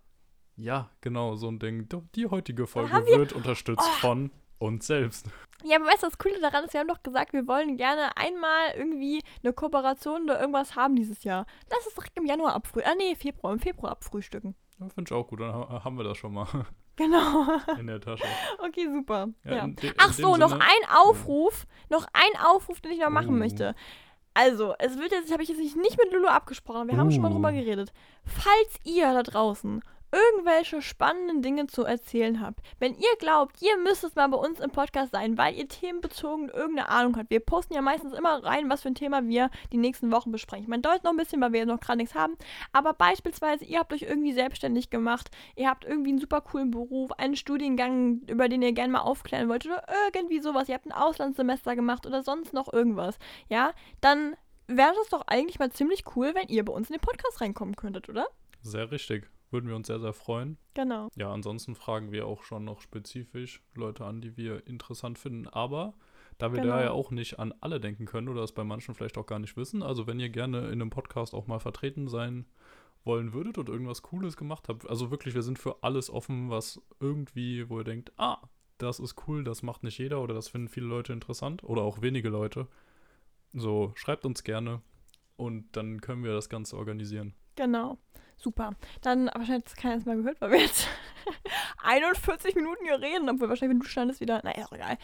[0.56, 1.88] Ja, genau, so ein Ding.
[2.16, 4.00] Die heutige Folge wir- wird unterstützt Oh.
[4.00, 5.28] von uns selbst.
[5.64, 8.16] Ja, aber weißt du, das Coole daran ist, wir haben doch gesagt, wir wollen gerne
[8.18, 11.46] einmal irgendwie eine Kooperation oder irgendwas haben dieses Jahr.
[11.70, 12.92] Lass es direkt im Januar abfrühstücken.
[12.92, 14.56] Ah, nee, Februar, im Februar abfrühstücken.
[14.80, 15.40] Ja, Finde ich auch gut.
[15.40, 16.48] Dann ha- haben wir das schon mal
[16.98, 17.46] Genau.
[17.80, 18.24] in der Tasche.
[18.60, 19.28] okay, super.
[19.44, 19.68] Ja.
[19.68, 21.66] de- in Ach so, noch Sinne- ein Aufruf.
[21.90, 23.38] Noch ein Aufruf, den ich noch machen Uh.
[23.38, 23.76] möchte.
[24.34, 27.32] Also, es wird jetzt, habe ich jetzt nicht mit Lulu abgesprochen, wir haben schon mal
[27.32, 27.36] Uh.
[27.36, 27.92] drüber geredet.
[28.24, 29.82] Falls ihr da draußen
[30.12, 34.72] irgendwelche spannenden Dinge zu erzählen habt, wenn ihr glaubt, ihr müsstet mal bei uns im
[34.72, 37.30] Podcast sein, weil ihr themenbezogen irgendeine Ahnung habt.
[37.30, 40.70] Wir posten ja meistens immer rein, was für ein Thema wir die nächsten Wochen besprechen.
[40.70, 42.38] Meine, dauert noch ein bisschen, weil wir noch gerade nichts haben,
[42.72, 47.12] aber beispielsweise, ihr habt euch irgendwie selbstständig gemacht, ihr habt irgendwie einen super coolen Beruf,
[47.14, 49.84] einen Studiengang, über den ihr gerne mal aufklären wollt oder
[50.14, 53.18] irgendwie sowas, ihr habt ein Auslandssemester gemacht oder sonst noch irgendwas,
[53.50, 54.36] ja, dann
[54.68, 57.76] wäre das doch eigentlich mal ziemlich cool, wenn ihr bei uns in den Podcast reinkommen
[57.76, 58.28] könntet, oder?
[58.62, 59.30] Sehr richtig.
[59.50, 60.58] Würden wir uns sehr, sehr freuen.
[60.74, 61.10] Genau.
[61.16, 65.48] Ja, ansonsten fragen wir auch schon noch spezifisch Leute an, die wir interessant finden.
[65.48, 65.94] Aber
[66.38, 66.80] da wir da Genau.
[66.80, 69.56] ja auch nicht an alle denken können oder es bei manchen vielleicht auch gar nicht
[69.58, 72.46] wissen, also wenn ihr gerne in einem Podcast auch mal vertreten sein
[73.06, 76.82] wollen würdet und irgendwas Cooles gemacht habt, also wirklich, wir sind für alles offen, was
[77.00, 78.40] irgendwie, wo ihr denkt, ah,
[78.78, 82.02] das ist cool, das macht nicht jeder oder das finden viele Leute interessant oder auch
[82.02, 82.68] wenige Leute.
[83.54, 84.82] So, schreibt uns gerne
[85.38, 87.34] und dann können wir das Ganze organisieren.
[87.56, 87.98] Genau.
[88.38, 88.72] Super.
[89.02, 90.88] Dann, wahrscheinlich hat keiner es mal gehört, weil wir jetzt
[91.84, 94.98] 41 Minuten hier reden, obwohl wahrscheinlich, wenn du standest, wieder, naja, ist egal.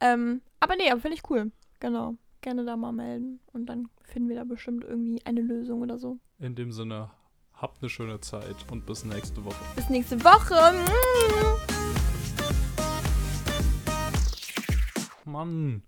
[0.00, 1.52] Ähm, aber nee, aber finde ich cool.
[1.78, 2.16] Genau.
[2.40, 6.18] Gerne da mal melden und dann finden wir da bestimmt irgendwie eine Lösung oder so.
[6.38, 7.10] In dem Sinne,
[7.52, 9.62] habt eine schöne Zeit und bis nächste Woche.
[9.76, 10.74] Bis nächste Woche.
[15.26, 15.82] Mann.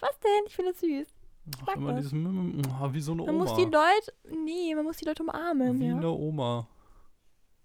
[0.00, 0.44] Was denn?
[0.46, 1.17] Ich finde das süß.
[1.66, 3.44] Ach, immer dieses ah, wie so eine Man Oma.
[3.44, 5.78] muss die Leute, nee, man muss die Leute umarmen.
[5.80, 5.96] wie Ja.
[5.96, 6.66] eine Oma.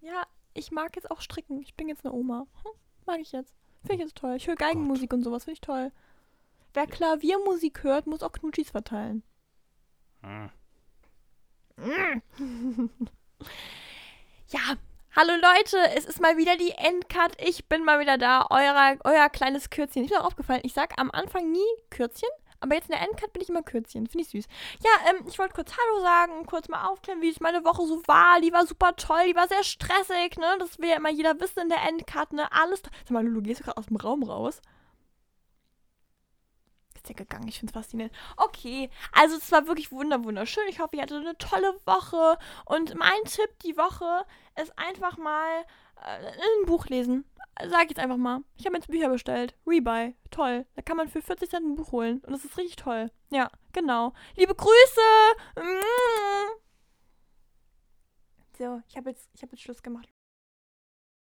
[0.00, 0.22] ja,
[0.54, 1.60] ich mag jetzt auch stricken.
[1.62, 2.46] Ich bin jetzt eine Oma.
[2.62, 2.72] Hm,
[3.06, 3.54] mag ich jetzt.
[3.82, 4.34] Finde ich jetzt toll.
[4.36, 5.44] Ich höre Geigenmusik und sowas.
[5.44, 5.90] Finde ich toll.
[6.74, 9.22] Wer Klaviermusik hört, muss auch Knutschis verteilen.
[10.22, 10.50] Hm.
[14.48, 14.60] Ja,
[15.16, 17.32] hallo Leute, es ist mal wieder die Endcut.
[17.42, 20.04] Ich bin mal wieder da, euer, euer kleines Kürzchen.
[20.04, 21.58] Ich bin auch aufgefallen, ich sag am Anfang nie
[21.90, 22.28] Kürzchen,
[22.64, 24.06] aber jetzt in der Endcut bin ich immer Kürzchen.
[24.06, 24.46] Finde ich süß.
[24.82, 28.02] Ja, ähm, ich wollte kurz Hallo sagen, kurz mal aufklären, wie es meine Woche so
[28.06, 28.40] war.
[28.40, 30.56] Die war super toll, die war sehr stressig, ne?
[30.58, 32.50] Das will ja immer jeder wissen in der Endcut, ne?
[32.50, 32.82] Alles.
[32.82, 34.62] Sag mal, Lulu, gehst du gerade aus dem Raum raus?
[36.94, 38.16] Ist ja gegangen, ich finde es faszinierend.
[38.38, 40.64] Okay, also es war wirklich wunder wunderschön.
[40.70, 42.38] Ich hoffe, ihr hattet eine tolle Woche.
[42.64, 44.24] Und mein Tipp die Woche
[44.58, 45.64] ist einfach mal
[46.02, 47.26] äh, ein Buch lesen.
[47.68, 48.42] Sag jetzt einfach mal.
[48.56, 49.54] Ich habe jetzt Bücher bestellt.
[49.66, 50.14] Rebuy.
[50.30, 50.66] Toll.
[50.74, 52.20] Da kann man für 40 Cent ein Buch holen.
[52.20, 53.10] Und das ist richtig toll.
[53.30, 54.12] Ja, genau.
[54.36, 55.00] Liebe Grüße.
[58.58, 60.13] So, ich habe jetzt, hab jetzt Schluss gemacht.